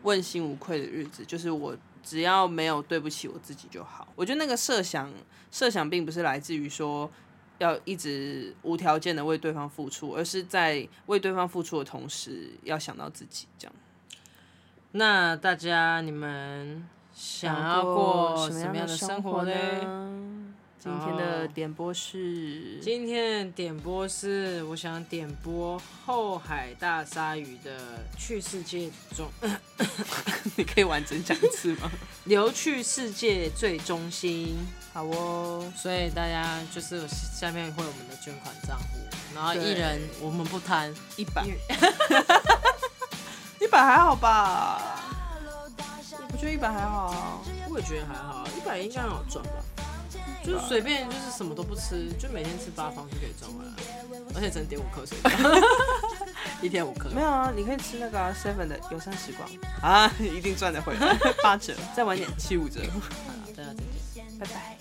[0.02, 1.76] 问心无愧的日子，就是我。
[2.00, 4.08] 只要没有对不起我自己就好。
[4.16, 5.12] 我觉得那个设想，
[5.50, 7.10] 设想并不是来自于说
[7.58, 13.46] 要一直无条件的为对方付出，而是在为对方付出的同时，要想到自己。
[13.58, 13.74] 这样。
[14.92, 19.52] 那大家你们想要过什么样的生活呢？
[20.80, 29.28] 今天的点播是，oh, 今天的点播是，我想点播后海大鲨鱼的去世界中，
[30.54, 31.90] 你可以完整讲一次吗？
[32.24, 34.56] 流去世界最中心，
[34.94, 35.64] 好哦。
[35.76, 38.84] 所以大家就是下面会有我们的捐款账户，
[39.34, 41.44] 然后一人我们不贪一百，
[43.60, 44.80] 一百还好吧？
[46.30, 49.50] 我觉得一百还好啊，我也觉得还好，一百应该很好赚吧。
[50.44, 53.72] 就随便，就是什么都不吃，就每天吃八方就可以赚回来，
[54.34, 55.30] 而且只能点五颗水果，
[56.62, 57.10] 一天五颗。
[57.10, 59.48] 没有啊，你可以吃那个 Seven 的友善时光
[59.82, 62.80] 啊，一定赚得回来，八折，再晚点七五折。
[62.90, 63.00] 好，
[63.56, 63.82] 大家再
[64.14, 64.77] 见，拜拜。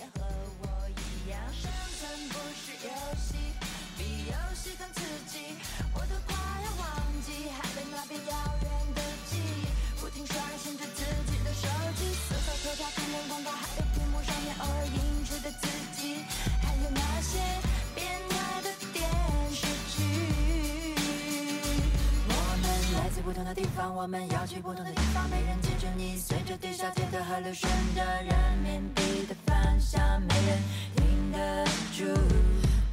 [23.28, 25.30] 不同的地方，我们要去不同的地方。
[25.30, 30.57] 没人记住你，随着地下铁的河流，顺着人民币的方向，没人
[30.95, 32.05] 停得住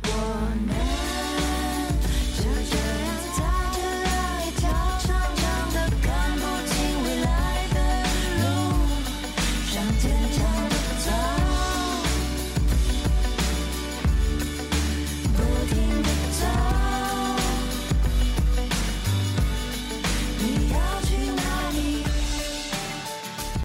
[0.02, 0.10] 我
[0.66, 1.13] 们。